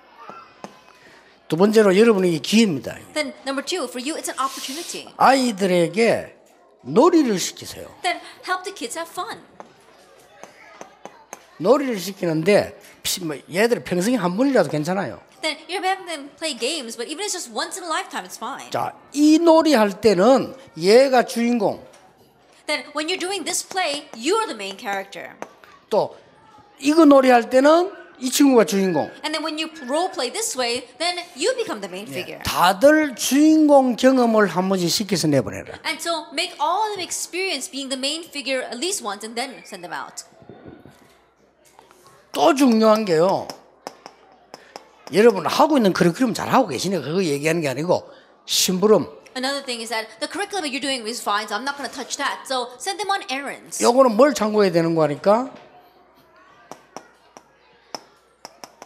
두 1.49 1.57
번째로 1.57 1.97
여러분에게 1.97 2.39
기회입니다. 2.39 2.97
Then 3.15 3.33
number 3.47 3.65
two, 3.65 3.85
for 3.85 3.99
you, 4.03 4.21
it's 4.21 4.29
an 4.29 4.39
opportunity. 4.39 5.09
아이들에게 5.17 6.37
놀이를 6.83 7.39
시키세요. 7.39 7.89
Then 8.03 8.21
help 8.47 8.65
the 8.65 8.75
kids 8.75 8.99
have 8.99 9.11
fun. 9.11 9.41
놀이를 11.57 11.99
시키는데 11.99 12.79
피- 13.03 13.25
뭐 13.25 13.37
얘들 13.53 13.83
평생에 13.83 14.17
한 14.17 14.37
번이라도 14.37 14.69
괜찮아요. 14.71 15.21
Then 15.41 15.57
you're 15.69 15.83
having 15.85 16.07
them 16.07 16.29
play 16.37 16.55
games, 16.57 16.97
but 16.97 17.09
even 17.11 17.25
if 17.25 17.31
it's 17.31 17.33
just 17.33 17.51
once 17.55 17.79
in 17.79 17.85
a 17.85 17.89
lifetime, 17.89 18.27
it's 18.27 18.37
fine. 18.37 18.71
자, 18.71 18.93
이 19.13 19.39
놀이 19.39 19.73
할 19.75 20.01
때는 20.01 20.55
얘가 20.77 21.25
주인공, 21.25 21.83
Then 22.67 22.85
when 22.95 23.09
you're 23.09 23.19
doing 23.19 23.45
this 23.45 23.67
play, 23.67 24.07
you're 24.15 24.45
the 24.47 24.55
main 24.55 24.77
character. 24.79 25.31
또 25.89 26.15
이거 26.79 27.05
놀이 27.07 27.31
할 27.31 27.49
때는 27.49 27.91
이 28.21 28.31
친구가 28.31 28.65
주인공. 28.65 29.11
And 29.25 29.33
then 29.33 29.43
when 29.45 29.59
you 29.59 29.71
role 29.89 30.11
play 30.11 30.31
this 30.33 30.57
way, 30.59 30.87
then 30.99 31.19
you 31.37 31.55
become 31.57 31.81
the 31.81 31.91
main 31.91 32.07
figure. 32.07 32.43
다들 32.45 33.15
주인공 33.17 33.97
경험을 33.97 34.47
한 34.49 34.69
번씩 34.69 34.91
시켜서 34.91 35.29
내보내라. 35.29 35.79
And 35.87 36.01
so 36.01 36.27
make 36.33 36.55
all 36.61 36.91
of 36.91 36.97
them 36.97 37.03
experience 37.03 37.71
being 37.71 37.89
the 37.89 37.99
main 37.99 38.25
figure 38.25 38.63
at 38.65 38.77
least 38.79 39.05
once 39.05 39.25
and 39.25 39.35
then 39.35 39.63
send 39.65 39.87
them 39.87 39.93
out. 39.93 40.25
또 42.33 42.55
중요한 42.55 43.05
게요. 43.05 43.49
여러분 45.15 45.47
하고 45.47 45.79
있는 45.79 45.93
커리큘럼 45.93 46.35
잘 46.35 46.49
하고 46.49 46.69
계시니까 46.69 47.03
그거 47.03 47.25
얘기하는 47.25 47.63
게 47.63 47.69
아니고 47.69 48.09
심부름. 48.47 49.07
Another 49.37 49.65
thing 49.65 49.81
is 49.81 49.91
that 49.91 50.09
the 50.21 50.27
curriculum 50.27 50.65
that 50.67 50.73
you're 50.73 50.83
doing 50.83 51.07
is 51.07 51.23
fine, 51.23 51.47
so 51.47 51.55
I'm 51.55 51.65
not 51.65 51.79
going 51.79 51.89
to 51.89 51.95
touch 51.95 52.17
that. 52.19 52.43
So 52.47 52.69
send 52.79 52.99
them 52.99 53.09
on 53.11 53.23
errands. 53.31 53.83
요거는 53.83 54.17
뭘 54.17 54.35
참고해야 54.35 54.73
되는 54.73 54.95
거니까 54.95 55.51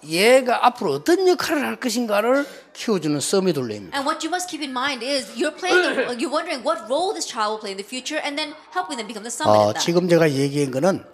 얘가 0.05 0.67
앞으로 0.67 0.93
어떤 0.95 1.29
역할을 1.29 1.65
할 1.65 1.77
것인가를 1.77 2.47
키워주는 2.73 3.21
서밋 3.21 3.55
돌림입니다. 3.55 3.97
And 3.97 4.09
what 4.09 4.27
you 4.27 4.31
must 4.31 4.49
keep 4.51 4.62
in 4.62 4.71
mind 4.71 5.05
is 5.05 5.31
you're 5.37 5.55
playing, 5.55 5.95
the, 5.95 6.19
you're 6.19 6.33
wondering 6.33 6.67
what 6.67 6.83
role 6.91 7.15
this 7.15 7.27
child 7.27 7.55
will 7.55 7.61
play 7.61 7.73
in 7.73 7.79
the 7.79 7.87
future, 7.87 8.21
and 8.25 8.37
then 8.37 8.55
helping 8.75 8.99
them 8.99 9.07
become 9.07 9.23
the 9.23 9.31
summit 9.31 9.55
어. 9.55 9.73
지금 9.79 10.09
제가 10.09 10.31
얘기한 10.31 10.71
거는 10.73 11.05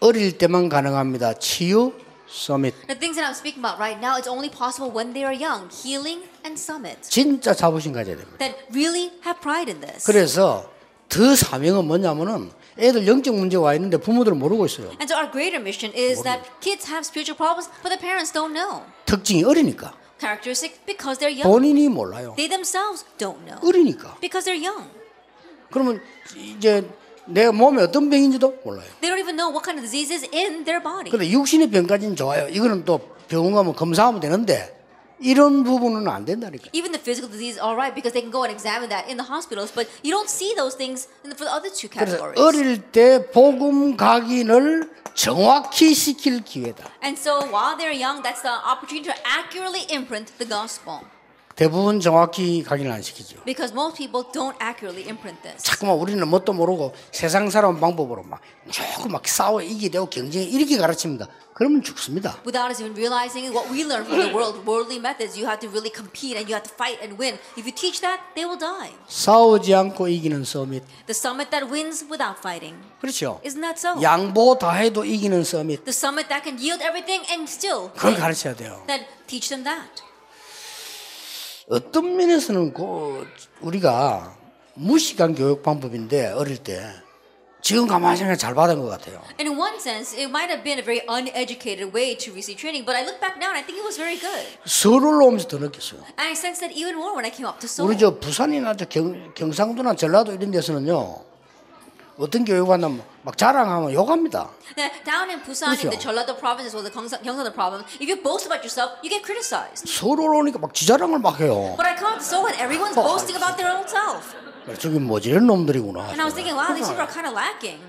어릴 0.00 0.38
때만 0.38 0.68
가능합니다. 0.68 1.34
치유 1.34 1.92
서밋. 2.28 2.86
The 2.88 2.98
things 2.98 3.16
that 3.20 3.28
I'm 3.28 3.36
speaking 3.36 3.60
about 3.60 3.78
right 3.78 4.00
now, 4.00 4.16
it's 4.16 4.28
only 4.28 4.48
possible 4.48 4.88
when 4.88 5.12
they 5.12 5.24
are 5.24 5.36
young. 5.36 5.68
Healing 5.68 6.24
and 6.44 6.58
summit. 6.58 7.00
진짜 7.02 7.52
자부심 7.54 7.92
가져야 7.92 8.16
됩니다. 8.16 8.38
That 8.38 8.56
really 8.72 9.12
have 9.24 9.40
pride 9.40 9.70
in 9.70 9.80
this. 9.80 10.04
그래서 10.06 10.70
더 11.08 11.36
사명은 11.36 11.84
뭐냐면은 11.84 12.50
애들 12.78 13.06
영적 13.06 13.34
문제가 13.34 13.64
와 13.64 13.74
있는데 13.74 13.96
부모들은 13.96 14.38
모르고 14.38 14.66
있어요. 14.66 14.88
And 14.98 15.06
so 15.06 15.16
our 15.16 15.30
greater 15.30 15.60
mission 15.60 15.94
is 15.94 16.22
that 16.22 16.42
kids 16.60 16.90
have 16.90 17.06
spiritual 17.06 17.36
problems, 17.36 17.70
but 17.82 17.90
the 17.90 18.00
parents 18.00 18.32
don't 18.32 18.52
know. 18.52 18.82
특징이 19.06 19.44
어리니까. 19.44 19.94
Characteristic 20.18 20.80
because 20.86 21.18
they're 21.18 21.30
young. 21.30 21.46
본인이 21.46 21.88
몰라요. 21.88 22.34
They 22.36 22.48
themselves 22.48 23.04
don't 23.18 23.38
know. 23.46 23.58
어리니까. 23.62 24.18
Because 24.20 24.44
they're 24.48 24.58
young. 24.58 24.90
그러면 25.70 26.00
이제 26.34 26.84
내 27.26 27.50
몸에 27.50 27.82
어떤 27.82 28.10
병인지도 28.10 28.58
몰라요. 28.64 28.86
They 29.00 29.10
don't 29.10 29.22
even 29.22 29.36
know 29.36 29.50
what 29.50 29.64
kind 29.64 29.78
of 29.78 29.84
disease 29.86 30.12
is 30.12 30.26
in 30.34 30.64
their 30.64 30.82
body. 30.82 31.10
근데 31.10 31.30
육신의 31.30 31.70
병까지는 31.70 32.16
좋아요. 32.16 32.48
이거는 32.48 32.84
또 32.84 33.00
병원 33.28 33.54
가면 33.54 33.74
검사하면 33.74 34.20
되는데 34.20 34.74
이런 35.19 35.63
부분은 35.63 36.07
안 36.07 36.23
된다니까. 36.23 36.69
Even 36.71 36.91
the 36.93 37.01
physical 37.01 37.27
disease, 37.29 37.59
all 37.59 37.75
right, 37.75 37.93
because 37.93 38.13
they 38.13 38.21
can 38.23 38.31
go 38.31 38.43
and 38.47 38.51
examine 38.55 38.87
that 38.89 39.09
in 39.11 39.17
the 39.17 39.27
hospitals, 39.27 39.71
but 39.71 39.87
you 40.01 40.11
don't 40.11 40.29
see 40.29 40.55
those 40.55 40.75
things 40.77 41.09
in 41.23 41.29
the, 41.29 41.35
for 41.35 41.43
the 41.43 41.51
other 41.51 41.69
two 41.69 41.89
그래서 41.89 42.15
categories. 42.15 42.39
어릴 42.39 42.91
때 42.91 43.29
복음 43.31 43.97
각인을 43.97 44.89
정확히 45.15 45.93
시킬 45.93 46.41
기회다. 46.43 46.87
And 47.03 47.19
so 47.19 47.43
while 47.51 47.75
they're 47.75 47.91
young, 47.91 48.23
that's 48.23 48.41
the 48.41 48.55
opportunity 48.63 49.11
to 49.11 49.15
accurately 49.27 49.83
imprint 49.91 50.31
the 50.39 50.47
gospel. 50.47 51.03
대부분 51.56 52.00
정확히 52.00 52.64
각인을 52.64 52.90
안 52.90 53.00
시키죠. 53.00 53.44
Because 53.44 53.72
most 53.72 53.96
people 53.96 54.24
don't 54.32 54.56
accurately 54.60 55.06
imprint 55.08 55.40
this. 55.42 55.62
자꾸만 55.62 55.96
우리는 55.96 56.26
뭣도 56.26 56.52
모르고 56.52 56.92
세상 57.12 57.48
사람 57.48 57.78
방법으로 57.78 58.24
막 58.24 58.40
조금 58.70 59.12
막 59.12 59.26
싸워 59.28 59.62
이기되고 59.62 60.06
경쟁 60.06 60.42
이렇게 60.42 60.76
가르칩니다. 60.76 61.28
그러면 61.54 61.84
죽습니다. 61.84 62.34
Without 62.44 62.70
us 62.72 62.82
even 62.82 62.96
realizing 62.98 63.54
what 63.54 63.70
we 63.70 63.84
learn 63.86 64.02
from 64.02 64.18
the 64.18 64.34
world, 64.34 64.66
worldly 64.66 64.98
methods, 64.98 65.38
you 65.38 65.46
have 65.46 65.60
to 65.62 65.70
really 65.70 65.94
compete 65.94 66.34
and 66.34 66.50
you 66.50 66.58
have 66.58 66.66
to 66.66 66.74
fight 66.74 66.98
and 66.98 67.14
win. 67.14 67.38
If 67.56 67.62
you 67.62 67.70
teach 67.70 68.00
that, 68.02 68.18
they 68.34 68.42
will 68.42 68.58
die. 68.58 68.90
싸우지 69.06 69.72
않고 69.72 70.08
이기는 70.08 70.42
서밋. 70.42 70.82
The 71.06 71.14
summit 71.14 71.50
that 71.54 71.70
wins 71.70 72.02
without 72.10 72.42
fighting. 72.42 72.74
그렇죠. 73.00 73.38
Isn't 73.46 73.62
that 73.62 73.78
so? 73.78 74.02
양보 74.02 74.58
다 74.58 74.72
해도 74.72 75.04
이기는 75.04 75.44
서밋. 75.44 75.84
The 75.86 75.94
summit 75.94 76.26
that 76.26 76.42
can 76.42 76.58
yield 76.58 76.82
everything 76.82 77.22
and 77.30 77.46
still 77.46 77.94
그걸. 77.94 78.16
가르쳐야 78.18 78.56
돼요. 78.58 78.82
Then 78.88 79.06
teach 79.30 79.46
them 79.48 79.62
that. 79.62 80.02
어떤 81.68 82.16
면에서는 82.16 82.74
그 82.74 83.26
우리가 83.60 84.36
무식한 84.74 85.34
교육 85.34 85.62
방법인데 85.62 86.32
어릴 86.32 86.58
때 86.58 86.84
지금 87.62 87.86
가만히 87.86 88.18
생각 88.18 88.36
잘 88.36 88.54
받은 88.54 88.78
것 88.78 88.88
같아요. 88.90 89.22
And 89.40 89.48
in 89.48 89.58
one 89.58 89.76
sense, 89.76 90.12
it 90.12 90.28
might 90.28 90.52
have 90.52 90.62
been 90.62 90.78
a 90.78 90.84
very 90.84 91.00
uneducated 91.08 91.94
way 91.96 92.14
to 92.18 92.32
receive 92.32 92.60
training, 92.60 92.84
but 92.84 92.94
I 92.94 93.04
look 93.08 93.18
back 93.20 93.38
now 93.40 93.48
and 93.48 93.56
I 93.56 93.64
think 93.64 93.80
it 93.80 93.84
was 93.84 93.96
very 93.96 94.20
good. 94.20 94.44
서울로 94.66 95.24
오면서 95.28 95.48
더 95.48 95.56
느꼈어요. 95.56 96.04
And 96.20 96.28
I 96.28 96.32
sensed 96.36 96.60
that 96.60 96.76
even 96.76 96.96
more 97.00 97.16
when 97.16 97.24
I 97.24 97.32
came 97.32 97.48
up 97.48 97.58
to 97.60 97.66
Seoul. 97.66 97.88
우리 97.88 97.96
저 97.98 98.12
부산이나 98.20 98.76
저 98.76 98.84
경, 98.84 99.32
경상도나 99.32 99.94
전라도 99.96 100.34
이런 100.34 100.50
데서는요. 100.50 101.24
어떤 102.16 102.44
교육하면 102.44 103.02
막 103.22 103.36
자랑하면 103.36 103.92
욕합니다. 103.92 104.50
Down 105.04 105.30
in 105.30 105.42
Busan, 105.42 105.70
in 105.70 105.90
the 105.90 105.98
그렇죠. 105.98 106.10
Jeollado 106.10 106.38
province 106.38 106.66
as 106.66 106.74
well 106.74 106.86
as 106.86 106.92
the 106.92 107.18
Gyeongsang 107.18 107.52
province, 107.54 107.84
if 107.98 108.08
you 108.08 108.16
boast 108.22 108.46
about 108.46 108.62
yourself, 108.62 108.94
you 109.02 109.10
get 109.10 109.22
criticized. 109.24 109.86
서울로 109.90 110.38
오니까 110.38 110.58
막 110.58 110.72
지자랑을 110.72 111.18
막 111.18 111.40
해요. 111.40 111.74
But 111.76 111.86
I 111.86 111.96
to 111.96 112.22
Seoul 112.22 112.46
and 112.46 112.58
everyone's 112.62 112.94
boasting 112.94 113.36
about 113.36 113.56
their 113.56 113.74
own 113.74 113.86
self. 113.88 114.34
저기 114.78 114.98
뭐지 114.98 115.30
이런 115.30 115.46
놈들이구나. 115.46 116.14
And 116.14 116.20
I 116.20 116.24
was 116.24 116.34
thinking, 116.34 116.54
wow, 116.54 116.74
these 116.74 116.86
people 116.86 117.02
are 117.02 117.10
kind 117.10 117.26
of 117.26 117.34
lacking. 117.34 117.82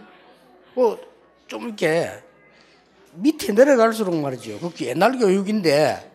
뭐좀 0.74 1.70
이렇게 1.70 2.24
밑에 3.14 3.54
내려갈수록 3.54 4.14
말이죠. 4.16 4.60
그 4.60 4.74
옛날 4.86 5.18
교육인데 5.18 6.12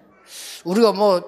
우리가 0.64 0.92
뭐 0.92 1.22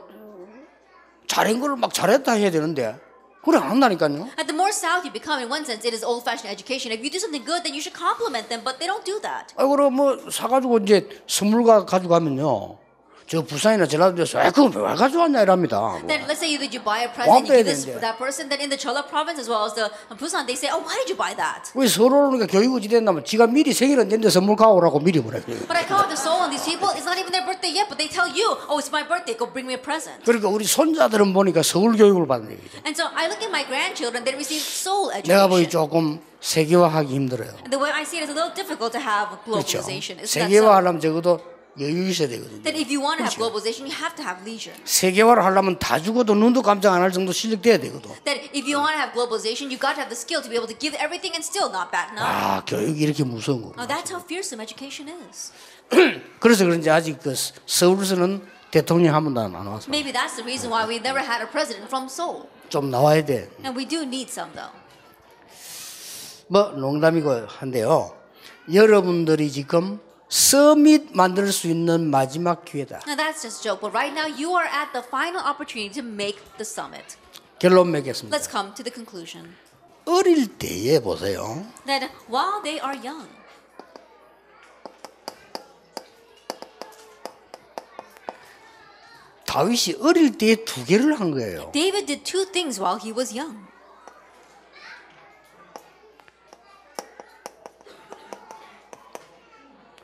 잘한 1.26 1.60
걸막 1.60 1.94
잘했다 1.94 2.32
해야 2.32 2.50
되는데 2.50 2.98
그래 3.44 3.58
안 3.58 3.70
한다니까요. 3.70 4.30
And 4.38 4.46
the 4.46 4.54
more 4.54 4.70
south 4.70 5.04
you 5.04 5.12
become, 5.12 5.42
in 5.42 5.50
one 5.50 5.64
sense, 5.64 5.82
it 5.84 5.94
is 5.94 6.04
old-fashioned 6.04 6.46
education. 6.50 6.92
If 6.94 7.02
you 7.02 7.10
do 7.10 7.18
something 7.18 7.44
good, 7.44 7.64
then 7.66 7.74
you 7.74 7.82
should 7.82 7.96
compliment 7.96 8.48
them, 8.48 8.62
but 8.62 8.78
they 8.78 8.86
don't 8.86 9.04
do 9.04 9.18
that. 9.22 9.54
아 9.56 9.66
그럼 9.66 9.94
뭐 9.94 10.18
사가지고 10.30 10.78
이제 10.86 11.08
선물 11.26 11.64
가 11.64 11.84
가지고 11.84 12.14
가면요. 12.14 12.78
저 13.32 13.40
부산이나 13.40 13.86
전라도에서 13.86 14.40
아 14.40 14.50
그건 14.50 14.76
왜 14.76 14.94
가져왔냐 14.94 15.40
이랍니다. 15.40 15.96
Then 16.06 16.20
let's 16.28 16.44
say 16.44 16.52
you 16.52 16.60
did 16.60 16.68
you 16.76 16.84
buy 16.84 17.00
a 17.00 17.08
present, 17.08 17.32
you 17.32 17.48
빼야 17.48 17.64
give 17.64 17.64
this 17.64 17.88
되는데. 17.88 18.04
that 18.04 18.18
person. 18.20 18.52
Then 18.52 18.60
in 18.60 18.68
the 18.68 18.76
Chola 18.76 19.00
province 19.08 19.40
as 19.40 19.48
well 19.48 19.64
as 19.64 19.72
the 19.72 19.88
Busan, 20.20 20.44
they 20.44 20.52
say, 20.52 20.68
oh, 20.68 20.84
why 20.84 20.92
did 21.00 21.08
you 21.08 21.16
buy 21.16 21.32
that? 21.40 21.72
왜 21.72 21.88
서로 21.88 22.28
오니까 22.28 22.44
교육 22.44 22.76
어찌 22.76 22.92
됐냐면 22.92 23.24
지가 23.24 23.46
미리 23.48 23.72
생일은 23.72 24.12
됐는데 24.12 24.28
선물 24.28 24.56
가오라고 24.56 25.00
미리 25.00 25.24
보내요. 25.24 25.40
But 25.64 25.80
I 25.80 25.88
come 25.88 26.04
up 26.04 26.12
to 26.12 26.18
Seoul 26.20 26.44
and 26.44 26.52
these 26.52 26.60
people, 26.60 26.92
it's 26.92 27.08
not 27.08 27.16
even 27.16 27.32
their 27.32 27.48
birthday 27.48 27.72
yet, 27.72 27.88
but 27.88 27.96
they 27.96 28.12
tell 28.12 28.28
you, 28.28 28.52
oh, 28.68 28.76
it's 28.76 28.92
my 28.92 29.00
birthday, 29.00 29.32
go 29.32 29.48
bring 29.48 29.64
me 29.64 29.72
a 29.72 29.80
present. 29.80 30.20
그러니까 30.28 30.52
우리 30.52 30.68
손자들은 30.68 31.32
보니까 31.32 31.64
서울 31.64 31.96
교육을 31.96 32.28
받는 32.28 32.52
얘기죠. 32.52 32.84
And 32.84 32.92
so 32.92 33.08
I 33.16 33.32
look 33.32 33.40
at 33.40 33.48
my 33.48 33.64
grandchildren, 33.64 34.28
they 34.28 34.36
receive 34.36 34.60
Seoul 34.60 35.08
내가 35.24 35.48
보기 35.48 35.64
education. 35.64 35.72
조금 35.72 36.20
세계화하기 36.44 37.08
힘들어요. 37.08 37.48
And 37.64 37.72
the 37.72 37.80
way 37.80 37.88
I 37.96 38.04
see 38.04 38.20
it 38.20 38.28
is 38.28 38.30
a 38.30 38.36
little 38.36 38.52
difficult 38.52 38.92
to 38.92 39.00
have 39.00 39.40
그렇죠. 39.48 39.80
세계화하려면 39.80 41.00
적어도 41.00 41.40
여유 41.80 42.08
있어야 42.10 42.28
되거든요. 42.28 42.62
That 42.62 42.76
if 42.76 42.92
you 42.92 43.00
want 43.00 43.16
to 43.18 43.24
have 43.24 43.36
globalization, 43.40 43.88
you 43.88 43.96
have 43.96 44.14
to 44.16 44.22
have 44.24 44.44
leisure. 44.44 44.76
세계화를 44.84 45.42
하려면 45.42 45.78
다 45.78 45.98
죽어도 45.98 46.34
눈도 46.34 46.60
깜짝 46.60 46.92
안 46.92 47.00
할 47.00 47.10
정도 47.12 47.32
실력 47.32 47.62
돼야 47.62 47.78
되거든. 47.78 48.10
That 48.24 48.44
if 48.52 48.68
you 48.68 48.76
want 48.76 48.92
to 48.92 49.00
have 49.00 49.12
globalization, 49.16 49.72
you 49.72 49.80
got 49.80 49.96
to 49.96 50.04
have 50.04 50.12
the 50.12 50.18
skill 50.18 50.42
to 50.44 50.50
be 50.52 50.56
able 50.60 50.68
to 50.68 50.76
give 50.76 50.92
everything 51.00 51.32
and 51.32 51.40
still 51.40 51.72
not 51.72 51.88
back 51.90 52.12
none. 52.12 52.28
아, 52.28 52.62
교육이 52.66 53.00
이렇게 53.00 53.24
무서운 53.24 53.62
거. 53.62 53.72
Now 53.78 53.88
that's 53.88 54.12
how 54.12 54.20
fearsome 54.20 54.60
education 54.60 55.08
is. 55.32 55.52
그래서 56.40 56.64
그런지 56.64 56.90
아직 56.90 57.18
그 57.20 57.34
서울에서는 57.66 58.44
대통령 58.70 59.14
한 59.14 59.24
번도 59.24 59.40
안 59.40 59.52
나왔어. 59.52 59.88
Maybe 59.88 60.12
that's 60.12 60.36
the 60.36 60.44
reason 60.44 60.68
why 60.72 60.84
we 60.88 60.96
never 61.00 61.20
had 61.24 61.40
a 61.40 61.48
president 61.48 61.88
from 61.88 62.04
Seoul. 62.08 62.48
좀 62.68 62.90
나와야 62.90 63.24
돼. 63.24 63.48
And 63.64 63.72
we 63.76 63.88
do 63.88 64.02
need 64.04 64.28
some 64.28 64.52
though. 64.52 64.72
뭐 66.48 66.68
농담이고 66.76 67.46
한데요. 67.48 68.12
여러분들이 68.72 69.50
지금 69.50 70.00
서밋 70.32 71.14
만들 71.14 71.52
수 71.52 71.66
있는 71.66 72.08
마지막 72.10 72.64
기회다. 72.64 73.00
Now 73.06 73.16
that's 73.16 73.42
just 73.42 73.60
a 73.60 73.62
joke, 73.62 73.82
but 73.82 73.92
right 73.92 74.14
now 74.14 74.26
you 74.26 74.56
are 74.56 74.66
at 74.66 74.90
the 74.94 75.04
final 75.06 75.44
opportunity 75.44 75.92
to 75.92 76.02
make 76.02 76.40
the 76.56 76.64
summit. 76.64 77.18
결론 77.58 77.90
맺겠습니다. 77.90 78.34
Let's 78.34 78.50
come 78.50 78.72
to 78.72 78.82
the 78.82 78.90
conclusion 78.90 79.54
어릴 80.06 80.56
때에 80.56 81.00
보세요. 81.00 81.66
that 81.84 82.08
while 82.30 82.62
they 82.64 82.80
are 82.80 82.96
young, 82.96 83.28
다윗이 89.44 89.96
어릴 90.00 90.38
때에 90.38 90.64
두 90.64 90.82
개를 90.86 91.20
한 91.20 91.32
거예요. 91.32 91.70
David 91.74 92.06
did 92.06 92.24
two 92.24 92.46
things 92.50 92.80
while 92.80 92.98
he 92.98 93.12
was 93.12 93.36
young. 93.36 93.68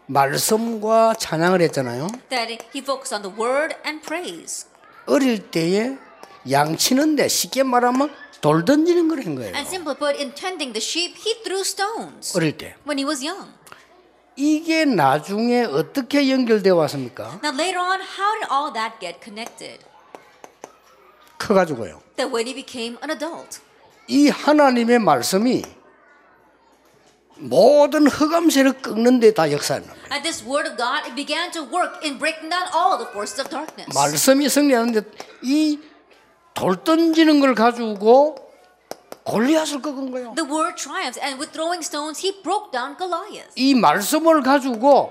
말씀과 0.08 1.14
찬양을 1.18 1.60
했잖아요. 1.62 2.08
That 2.30 2.52
he 2.74 2.80
focused 2.82 3.14
on 3.14 3.22
the 3.22 3.32
word 3.38 3.76
and 3.86 4.04
praise. 4.04 4.66
어릴 5.06 5.50
때에 5.50 5.96
양치는데 6.50 7.28
쉽게 7.28 7.62
말하면 7.62 8.10
돌 8.40 8.64
던지는 8.64 9.08
걸 9.08 9.20
한 9.20 9.34
거예요. 9.34 9.54
And 9.54 9.68
simply 9.68 9.96
put, 9.98 10.16
in 10.18 10.32
tending 10.34 10.72
the 10.72 10.82
sheep, 10.82 11.14
he 11.18 11.34
threw 11.42 11.60
stones 11.60 12.36
어릴 12.36 12.56
때. 12.56 12.74
when 12.86 12.98
he 12.98 13.04
was 13.04 13.24
young. 13.24 13.52
이게 14.36 14.84
나중에 14.84 15.64
어떻게 15.64 16.30
연결되어 16.30 16.74
왔습니까? 16.76 17.40
Now 17.42 17.52
later 17.52 17.78
on, 17.80 18.00
how 18.00 18.32
did 18.38 18.48
all 18.50 18.72
that 18.72 18.96
get 19.00 19.20
connected? 19.22 19.84
커가지고요. 21.38 22.00
That 22.16 22.32
when 22.34 22.46
he 22.46 22.54
became 22.54 22.96
an 23.02 23.10
adult, 23.10 23.60
이 24.06 24.28
하나님의 24.28 25.00
말씀이 25.00 25.62
모든 27.38 28.06
흑암세를 28.06 28.82
꺾는 28.82 29.20
데다 29.20 29.50
거예요. 29.50 29.98
and 30.10 30.22
this 30.22 30.44
word 30.44 30.68
of 30.68 30.76
God, 30.76 31.04
it 31.06 31.14
began 31.14 31.50
to 31.52 31.62
work 31.62 32.02
in 32.04 32.18
breaking 32.18 32.50
down 32.50 32.66
all 32.74 32.98
the 32.98 33.08
forces 33.10 33.40
of 33.40 33.48
darkness. 33.50 33.92
말씀이 33.94 34.48
승리하는데 34.48 35.02
이돌 35.42 36.82
던지는 36.84 37.40
걸 37.40 37.54
가지고 37.54 38.36
골리앗을 39.24 39.82
꺾은 39.82 40.10
거예요. 40.10 40.34
The 40.34 40.48
word 40.50 40.76
triumphs, 40.76 41.20
and 41.20 41.38
with 41.38 41.52
throwing 41.52 41.84
stones, 41.84 42.24
he 42.24 42.32
broke 42.42 42.72
down 42.72 42.96
Goliath. 42.96 43.52
이 43.56 43.74
말씀을 43.74 44.42
가지고 44.42 45.10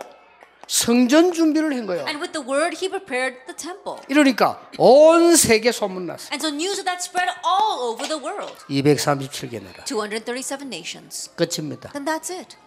성전 0.67 1.32
준비를 1.32 1.73
한 1.75 1.86
거예요. 1.86 2.06
And 2.06 2.19
with 2.19 2.34
the 2.34 2.45
word, 2.45 2.75
he 2.77 2.89
prepared 2.89 3.39
the 3.47 3.56
temple. 3.56 4.01
이러니까 4.10 4.62
온 4.77 5.36
세계 5.36 5.71
소문났어요. 5.71 6.30
And 6.32 6.45
so 6.45 6.53
news 6.53 6.80
of 6.80 6.86
that 6.86 7.01
spread 7.01 7.30
all 7.45 7.89
over 7.89 8.08
the 8.08 8.21
world. 8.21 8.56
237개 8.69 9.63
나라. 9.63 9.84
237 9.86 10.67
nations. 10.67 11.30
끝입니다. 11.36 11.91
And 11.95 12.06
that's 12.10 12.32
it. 12.32 12.58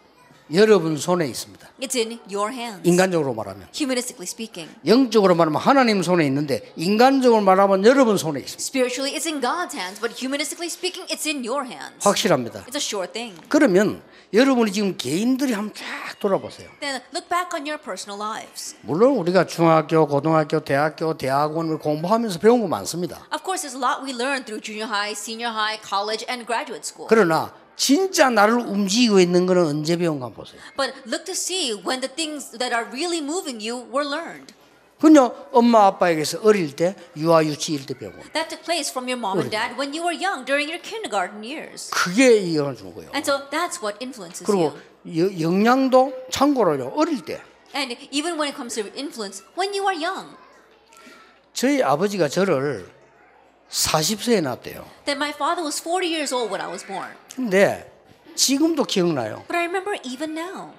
여러분 0.53 0.97
손에 0.97 1.27
있습니다. 1.27 1.69
It's 1.81 1.97
in 1.97 2.19
your 2.31 2.53
hands. 2.53 2.89
인간적으로 2.89 3.35
말하면. 3.35 3.69
Humanistically 3.73 4.27
speaking. 4.27 4.75
영적으로 4.85 5.35
말하면 5.35 5.61
하나님 5.61 6.03
손에 6.03 6.27
있는데 6.27 6.73
인간적으로 6.77 7.41
말하면 7.41 7.85
여러분 7.85 8.17
손에 8.17 8.41
있습니다. 8.41 8.61
Spiritually, 8.61 9.17
it's 9.17 9.27
in 9.27 9.41
God's 9.41 9.75
hands, 9.75 10.01
but 10.01 10.13
humanistically 10.19 10.67
speaking, 10.67 11.07
it's 11.13 11.27
in 11.27 11.47
your 11.47 11.65
hands. 11.65 12.03
확실합니다. 12.03 12.65
It's 12.67 12.75
a 12.75 12.83
sure 12.83 13.07
thing. 13.11 13.41
그러면 13.49 14.03
여러분이 14.33 14.73
지금 14.73 14.97
개인들이 14.97 15.53
한번 15.53 15.75
쫙 15.75 16.19
돌아보세요. 16.19 16.69
Then 16.81 17.01
look 17.15 17.29
back 17.29 17.55
on 17.55 17.67
your 17.67 17.79
personal 17.79 18.19
lives. 18.21 18.77
물론 18.83 19.17
우리가 19.19 19.47
중학교, 19.47 20.07
고등학교, 20.07 20.61
대학교, 20.61 21.17
대학원을 21.17 21.79
공부하면서 21.79 22.41
배운 22.41 22.61
거 22.61 22.69
많습니다. 22.69 23.27
Of 23.33 23.43
course, 23.45 23.63
there's 23.63 23.75
a 23.75 23.81
lot 23.81 24.03
we 24.03 24.13
learn 24.15 24.45
through 24.45 24.63
junior 24.63 24.91
high, 24.91 25.15
senior 25.15 25.55
high, 25.55 25.79
college, 25.79 26.27
and 26.29 26.47
graduate 26.47 26.87
school. 26.87 27.07
그러나 27.09 27.53
진짜 27.85 28.29
나를 28.29 28.59
움직이고 28.61 29.21
있는 29.21 29.47
거는 29.47 29.65
언제 29.65 29.97
배운가 29.97 30.29
보세요. 30.29 30.61
But 30.77 30.93
look 31.07 31.25
to 31.25 31.33
see 31.33 31.73
when 31.73 32.03
the 32.03 32.15
things 32.15 32.51
that 32.59 32.75
are 32.77 32.85
really 32.93 33.25
moving 33.25 33.57
you 33.57 33.89
were 33.91 34.05
learned. 34.07 34.53
그냥 35.01 35.33
엄마 35.51 35.87
아빠에게서 35.87 36.41
어릴 36.43 36.77
때 36.77 36.95
유아 37.17 37.43
유치일 37.43 37.87
때 37.87 37.97
배우고 37.97 38.19
That 38.35 38.51
took 38.51 38.65
place 38.65 38.93
from 38.93 39.09
your 39.09 39.17
mom 39.17 39.39
and 39.41 39.49
dad 39.49 39.81
when 39.81 39.97
you 39.97 40.05
were 40.05 40.13
young 40.13 40.45
during 40.45 40.69
your 40.69 40.77
kindergarten 40.85 41.41
years. 41.43 41.89
그게 41.89 42.37
이 42.37 42.55
영향을 42.59 42.77
주는 42.77 42.95
거예요. 42.95 43.09
And 43.17 43.25
so 43.25 43.49
that's 43.49 43.81
what 43.81 43.97
influences 44.05 44.45
그리고 44.45 44.77
you. 45.09 45.33
여- 45.33 45.41
영양도 45.41 46.13
참고로요 46.31 46.93
어릴 46.95 47.25
때 47.25 47.41
And 47.75 47.97
even 48.13 48.37
when 48.37 48.53
it 48.53 48.57
comes 48.61 48.77
to 48.77 48.85
influence, 48.93 49.41
when 49.57 49.73
you 49.73 49.89
are 49.89 49.97
young, 49.97 50.37
저희 51.55 51.83
아버지가 51.83 52.29
저를 52.29 52.85
40세에 53.71 54.43
낳았대요. 54.43 54.85
That 55.07 55.17
my 55.17 55.31
father 55.33 55.63
was 55.65 55.81
40 55.81 56.13
years 56.13 56.35
old 56.35 56.53
when 56.53 56.61
I 56.61 56.69
was 56.69 56.85
born. 56.85 57.09
근데 57.45 57.91
지금도 58.35 58.85
기억나요. 58.85 59.45
But 59.49 59.57
I 59.57 59.65
remember 59.65 59.99
even 60.05 60.37
now. 60.37 60.73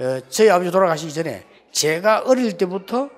어, 0.00 0.20
저희 0.30 0.48
아버지 0.48 0.70
돌아가시기 0.70 1.12
전에 1.12 1.44
제가 1.70 2.22
어릴 2.24 2.56
때부터 2.56 3.10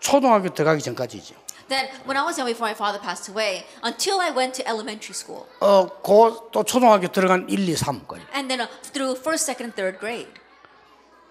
초등학교 0.00 0.48
들어가기 0.48 0.82
전까지죠. 0.82 1.34
That 1.68 1.92
when 2.06 2.16
I 2.16 2.24
was 2.24 2.38
young 2.40 2.48
before 2.50 2.68
my 2.68 2.74
father 2.74 3.00
passed 3.00 3.30
away, 3.30 3.64
until 3.84 4.20
I 4.20 4.30
went 4.34 4.54
to 4.62 4.64
elementary 4.66 5.12
school, 5.14 5.44
어, 5.60 5.86
고또 6.02 6.64
초등학교 6.64 7.08
들어간 7.08 7.46
1, 7.48 7.66
2, 7.68 7.74
3까지. 7.74 8.20
and 8.34 8.48
then 8.48 8.60
uh, 8.60 8.68
through 8.92 9.16
first, 9.20 9.44
second, 9.44 9.72
and 9.72 9.76
third 9.76 9.98
grade, 10.00 10.32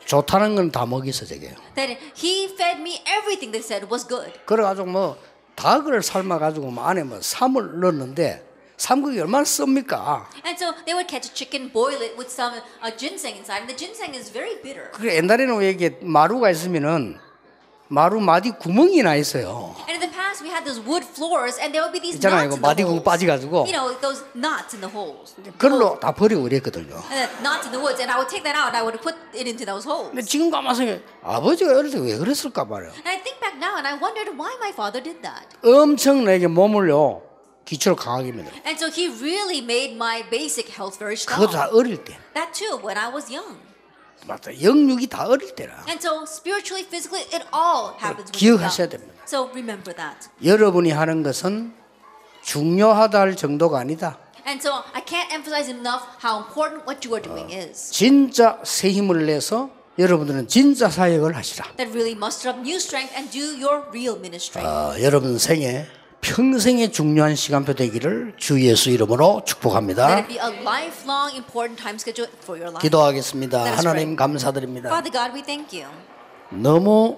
좋다는 0.06 0.56
건 0.56 0.72
다 0.72 0.86
먹이서 0.86 1.26
저게요. 1.26 1.54
that 1.76 1.98
he 2.16 2.46
fed 2.54 2.80
me 2.82 3.02
everything 3.08 3.52
they 3.52 3.62
said 3.66 3.86
was 3.92 4.08
good. 4.08 4.32
그래가지고 4.46 4.88
뭐 4.88 5.18
닭을 5.56 6.02
삶아가지고 6.02 6.72
뭐 6.72 6.86
안에 6.86 7.04
뭐 7.04 7.20
삼을 7.22 7.80
넣었는데 7.80 8.51
삼국이 8.82 9.20
얼마나 9.22 9.46
씁니까? 9.46 10.26
And 10.44 10.58
so 10.58 10.74
they 10.86 10.98
would 10.98 11.06
catch 11.08 11.30
a 11.30 11.34
chicken, 11.34 11.70
boil 11.72 12.02
it 12.02 12.18
with 12.18 12.34
some 12.34 12.58
uh, 12.82 12.90
ginseng 12.98 13.38
inside, 13.38 13.62
and 13.62 13.70
the 13.70 13.78
ginseng 13.78 14.18
is 14.18 14.34
very 14.34 14.58
bitter. 14.64 14.90
그 14.94 15.06
옛날에는 15.06 15.56
왜 15.58 15.70
이게 15.70 16.00
마루가 16.02 16.50
있으면은 16.50 17.20
마루 17.90 18.20
마디 18.20 18.50
구멍이 18.50 19.04
나 19.04 19.14
있어요. 19.16 19.76
And 19.86 19.92
in 19.92 20.00
the 20.02 20.10
past, 20.10 20.42
we 20.42 20.50
had 20.50 20.66
those 20.66 20.82
wood 20.82 21.06
floors, 21.06 21.62
and 21.62 21.70
there 21.78 21.86
would 21.86 21.94
be 21.94 22.02
these 22.02 22.18
있잖아요. 22.18 22.50
knots 22.50 22.58
이거 22.58 22.58
in 22.58 22.62
the 22.62 22.66
마디구멍 22.66 22.98
holes. 22.98 23.06
빠져가지고 23.06 23.54
You 23.70 23.76
know, 23.78 23.94
those 24.02 24.26
knots 24.34 24.74
in 24.74 24.82
the 24.82 24.90
holes. 24.90 25.36
그걸로 25.62 26.00
다 26.02 26.10
버리고 26.12 26.42
그랬거든요. 26.50 26.98
And 27.14 27.14
then 27.14 27.30
knots 27.46 27.70
in 27.70 27.72
the 27.78 27.84
woods, 27.86 28.02
and 28.02 28.10
I 28.10 28.18
would 28.18 28.34
take 28.34 28.42
that 28.50 28.58
out, 28.58 28.74
and 28.74 28.78
I 28.80 28.82
would 28.82 28.98
put 28.98 29.14
it 29.38 29.46
into 29.46 29.62
those 29.70 29.86
holes. 29.86 30.10
근데 30.10 30.26
지금 30.26 30.50
가만서 30.50 30.82
아버지가 31.22 31.70
어릴 31.78 31.92
때 31.94 32.02
왜 32.02 32.18
그랬을까 32.18 32.66
말이에요. 32.66 32.98
And 32.98 33.06
I 33.06 33.22
think 33.22 33.38
back 33.38 33.62
now, 33.62 33.78
and 33.78 33.86
I 33.86 33.94
wondered 33.94 34.34
why 34.34 34.58
my 34.58 34.74
father 34.74 34.98
did 35.04 35.22
that. 35.22 35.46
엄청 35.62 36.26
내게 36.26 36.48
몸을요 36.50 37.30
기초를 37.66 37.96
강하게 37.96 38.32
만들어. 38.32 38.56
And 38.66 38.78
so 38.78 38.90
he 38.92 39.08
really 39.22 39.60
made 39.60 39.96
my 39.96 40.24
basic 40.30 40.70
health 40.76 40.98
very 41.00 41.14
strong. 41.16 41.48
다 41.52 41.70
어릴 41.72 42.04
때. 42.04 42.18
That 42.34 42.52
too, 42.54 42.78
when 42.84 42.98
I 42.98 43.14
was 43.14 43.32
young. 43.32 43.58
맞다. 44.28 44.52
영육이 44.62 45.08
다 45.08 45.28
어릴 45.28 45.56
때라. 45.56 45.84
And 45.88 46.00
so 46.00 46.24
spiritually, 46.24 46.86
physically, 46.86 47.24
it 47.34 47.46
all 47.54 47.96
happens 47.98 48.32
기억하셔야. 48.32 48.90
됩니다. 48.90 49.14
So 49.26 49.50
remember 49.50 49.96
that. 49.96 50.30
여러분이 50.44 50.92
하는 50.92 51.24
것은 51.24 51.74
중요하다 52.44 53.20
할 53.20 53.36
정도가 53.36 53.80
아니다. 53.80 54.18
And 54.46 54.60
so 54.62 54.84
I 54.94 55.04
can't 55.06 55.32
emphasize 55.32 55.70
enough 55.70 56.04
how 56.24 56.42
important 56.44 56.84
what 56.86 57.08
you 57.08 57.16
are 57.16 57.22
doing 57.22 57.54
is. 57.54 57.92
진짜 57.92 58.60
새 58.64 58.90
힘을 58.92 59.26
내서 59.26 59.70
여러분들은 60.00 60.48
진짜 60.48 60.90
사역을 60.90 61.36
하시라. 61.36 61.66
That 61.78 61.92
really 61.92 62.14
muster 62.16 62.50
up 62.50 62.60
new 62.60 62.78
strength 62.78 63.14
and 63.16 63.32
do 63.32 63.54
your 63.54 63.86
real 63.90 64.18
ministry. 64.18 64.66
어, 64.66 65.00
여러분 65.02 65.38
생에 65.38 65.86
평생의 66.22 66.92
중요한 66.92 67.36
시간표 67.36 67.74
되기를 67.74 68.34
주 68.38 68.62
예수 68.62 68.90
이름으로 68.92 69.44
축복합니다. 69.46 70.18
it 70.20 70.28
be 70.28 70.38
a 70.38 70.62
lifelong 70.62 71.36
important 71.36 71.82
time 71.82 71.96
schedule 71.96 72.32
for 72.44 72.58
your 72.60 72.70
life. 72.72 72.82
기도하겠습니다. 72.82 73.78
하나님. 73.78 74.16
감사드립니다. 74.16 74.90
Father 74.90 75.12
God, 75.12 75.36
we 75.36 75.44
thank 75.44 75.78
you. 75.82 75.92
너무 76.52 77.18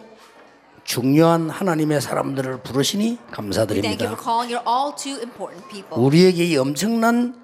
중요한 0.84 1.50
하나님의 1.50 2.02
사람들을 2.02 2.62
부르시니 2.62 3.04
We 3.04 3.16
thank 3.16 3.28
you 3.28 3.36
감사드립니다. 3.36 4.06
for 4.06 4.18
calling 4.24 4.54
your 4.54 4.64
all 4.68 4.96
too 4.96 5.20
important 5.22 5.68
people. 5.70 6.02
우리에게 6.02 6.46
이 6.46 6.58
엄청난 6.58 7.36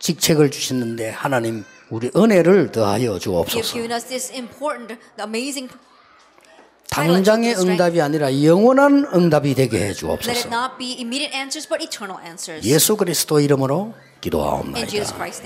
직책을 0.00 0.50
주셨는데 0.50 1.10
하나님 1.10 1.64
우리 1.90 2.10
은혜를 2.16 2.72
더하여 2.72 3.18
주옵소서. 3.18 3.74
given 3.74 3.92
us 3.92 4.06
this 4.06 4.32
important, 4.32 4.98
amazing. 5.20 5.68
당장의 6.92 7.54
응답이 7.58 8.00
아니라 8.00 8.42
영원한 8.42 9.06
응답이 9.14 9.54
되게 9.54 9.78
해 9.78 9.82
Let 9.84 9.90
it 9.92 10.00
주옵소서. 10.00 10.48
not 10.48 10.78
be 10.78 10.92
immediate 10.98 11.34
answers, 11.34 11.66
but 11.68 11.82
eternal 11.82 12.22
answers. 12.24 12.66
예수 12.68 12.96
그리스도 12.96 13.40
이름으로 13.40 13.94
In 13.94 14.20
기도하옵나이다. 14.20 14.86
Christ's 14.86 15.42